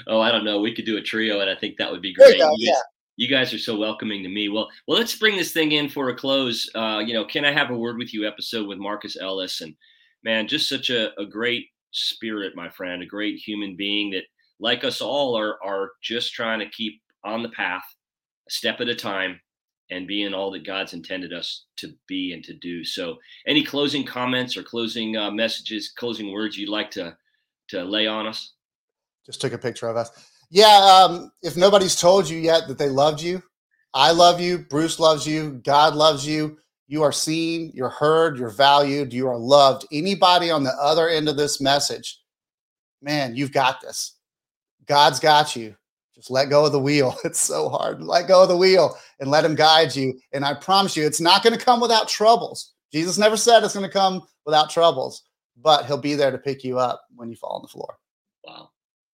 oh, 0.08 0.22
I 0.22 0.32
don't 0.32 0.46
know. 0.46 0.62
We 0.62 0.74
could 0.74 0.86
do 0.86 0.98
a 0.98 1.02
trio, 1.02 1.42
and 1.42 1.50
I 1.50 1.56
think 1.56 1.78
that 1.78 1.92
would 1.92 2.02
be 2.02 2.14
great. 2.14 2.40
Go, 2.40 2.52
yeah 2.58 2.80
you 3.18 3.28
guys 3.28 3.54
are 3.54 3.60
so 3.60 3.76
welcoming 3.76 4.24
to 4.24 4.30
me. 4.30 4.48
Well, 4.48 4.70
well, 4.88 4.98
let's 4.98 5.16
bring 5.16 5.36
this 5.36 5.52
thing 5.52 5.74
in 5.74 5.90
for 5.90 6.10
a 6.10 6.16
close. 6.16 6.70
Uh, 6.74 7.02
you 7.06 7.14
know, 7.14 7.26
can 7.26 7.44
I 7.44 7.52
have 7.52 7.72
a 7.72 7.78
word 7.78 7.98
with 7.98 8.14
you 8.14 8.28
episode 8.28 8.68
with 8.68 8.78
Marcus 8.78 9.18
Ellis? 9.20 9.62
And 9.62 9.76
man, 10.24 10.48
just 10.48 10.70
such 10.70 10.92
a, 10.92 11.20
a 11.20 11.26
great 11.26 11.68
spirit, 11.91 12.56
my 12.56 12.69
friend, 12.69 13.02
a 13.02 13.06
great 13.06 13.38
human 13.38 13.76
being 13.76 14.12
that, 14.12 14.23
like 14.60 14.84
us 14.84 15.02
all, 15.02 15.38
are 15.38 15.58
are 15.63 15.91
just 16.02 16.34
trying 16.34 16.60
to 16.60 16.69
keep 16.69 17.02
on 17.23 17.43
the 17.43 17.50
path, 17.50 17.84
a 18.47 18.52
step 18.52 18.82
at 18.82 18.89
a 18.89 18.95
time, 18.95 19.39
and 19.89 20.08
being 20.08 20.34
all 20.34 20.52
that 20.52 20.65
God's 20.65 20.93
intended 20.93 21.34
us 21.34 21.65
to 21.78 21.93
be 22.08 22.34
and 22.34 22.43
to 22.43 22.54
do. 22.54 22.84
So, 22.84 23.17
any 23.47 23.63
closing 23.63 24.04
comments 24.04 24.58
or 24.58 24.63
closing 24.63 25.15
uh, 25.15 25.32
messages, 25.32 25.93
closing 25.95 26.32
words 26.32 26.58
you'd 26.58 26.69
like 26.69 26.91
to 26.91 27.15
to 27.69 27.84
lay 27.84 28.08
on 28.08 28.28
us? 28.28 28.54
Just 29.26 29.41
took 29.41 29.54
a 29.54 29.58
picture 29.58 29.88
of 29.88 29.97
us. 29.97 30.10
Yeah, 30.50 30.78
um, 30.78 31.32
if 31.43 31.58
nobody's 31.58 32.00
told 32.00 32.30
you 32.30 32.39
yet 32.39 32.67
that 32.67 32.78
they 32.78 32.89
loved 32.89 33.21
you, 33.21 33.43
I 33.93 34.12
love 34.12 34.39
you, 34.39 34.60
Bruce 34.60 35.00
loves 35.00 35.28
you, 35.28 35.62
God 35.63 35.95
loves 35.95 36.26
you. 36.26 36.58
You 36.88 37.04
are 37.04 37.12
seen, 37.12 37.71
you're 37.73 37.89
heard, 37.89 38.38
you're 38.38 38.50
valued, 38.50 39.13
you 39.13 39.28
are 39.28 39.38
loved. 39.38 39.86
Anybody 39.91 40.50
on 40.50 40.63
the 40.63 40.73
other 40.80 41.10
end 41.10 41.28
of 41.28 41.36
this 41.36 41.60
message, 41.60 42.19
man, 43.02 43.36
you've 43.36 43.52
got 43.52 43.82
this. 43.82 44.13
God's 44.86 45.19
got 45.19 45.56
you. 45.56 45.76
Just 46.15 46.32
let 46.32 46.50
go 46.50 46.65
of 46.65 46.71
the 46.71 46.80
wheel. 46.80 47.15
It's 47.26 47.39
so 47.39 47.69
hard. 47.69 48.02
Let 48.02 48.28
go 48.28 48.41
of 48.41 48.50
the 48.50 48.58
wheel 48.58 48.97
and 49.19 49.30
let 49.30 49.45
him 49.45 49.54
guide 49.54 49.95
you. 49.95 50.19
And 50.34 50.45
I 50.45 50.54
promise 50.54 50.97
you, 50.97 51.06
it's 51.06 51.21
not 51.21 51.43
going 51.43 51.58
to 51.58 51.63
come 51.63 51.80
without 51.80 52.08
troubles. 52.08 52.73
Jesus 52.91 53.17
never 53.17 53.38
said 53.38 53.63
it's 53.63 53.76
going 53.76 53.86
to 53.86 53.91
come 53.91 54.23
without 54.45 54.69
troubles, 54.69 55.23
but 55.62 55.86
he'll 55.86 55.97
be 55.97 56.15
there 56.15 56.32
to 56.32 56.38
pick 56.38 56.63
you 56.63 56.80
up 56.80 57.04
when 57.15 57.30
you 57.30 57.36
fall 57.36 57.58
on 57.58 57.62
the 57.62 57.67
floor. 57.67 57.97
Wow. 58.45 58.69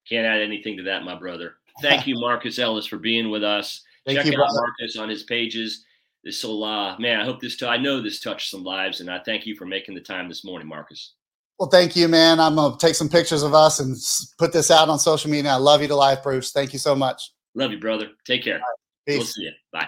Can't 0.08 0.28
add 0.28 0.42
anything 0.42 0.78
to 0.78 0.84
that, 0.84 1.04
my 1.04 1.16
brother. 1.16 1.56
Thank 1.82 2.08
you, 2.08 2.16
Marcus 2.20 2.60
Ellis, 2.60 2.86
for 2.86 2.98
being 2.98 3.30
with 3.30 3.44
us. 3.44 3.82
Thank 4.06 4.20
Check 4.20 4.28
you, 4.28 4.34
out 4.34 4.38
brother. 4.38 4.62
Marcus 4.62 4.96
on 4.96 5.10
his 5.10 5.24
pages. 5.24 5.84
This 6.24 6.44
will, 6.44 6.64
uh, 6.64 6.98
man, 7.00 7.20
I 7.20 7.26
hope 7.26 7.42
this, 7.42 7.58
t- 7.58 7.66
I 7.66 7.78
know 7.78 8.02
this 8.02 8.22
touched 8.22 8.50
some 8.50 8.64
lives, 8.64 9.02
and 9.02 9.10
I 9.10 9.20
thank 9.20 9.46
you 9.46 9.56
for 9.56 9.66
making 9.66 9.96
the 9.96 10.02
time 10.02 10.30
this 10.30 10.46
morning, 10.46 10.68
Marcus. 10.68 11.16
Well, 11.60 11.70
thank 11.70 11.96
you, 11.96 12.08
man. 12.08 12.40
I'm 12.40 12.56
going 12.56 12.72
to 12.72 12.78
take 12.78 12.96
some 12.96 13.10
pictures 13.10 13.44
of 13.44 13.54
us 13.54 13.80
and 13.80 13.96
put 14.38 14.54
this 14.54 14.72
out 14.72 14.90
on 14.90 15.00
social 15.00 15.30
media. 15.30 15.52
I 15.52 15.56
love 15.56 15.82
you 15.82 15.88
to 15.90 15.96
life, 15.96 16.24
Bruce. 16.24 16.52
Thank 16.52 16.74
you 16.74 16.80
so 16.80 16.96
much. 16.96 17.32
Love 17.56 17.72
you, 17.72 17.80
brother. 17.80 18.10
Take 18.26 18.44
care. 18.44 18.56
Right. 18.56 19.18
We'll 19.18 19.26
see 19.26 19.44
you. 19.44 19.52
Bye. 19.72 19.88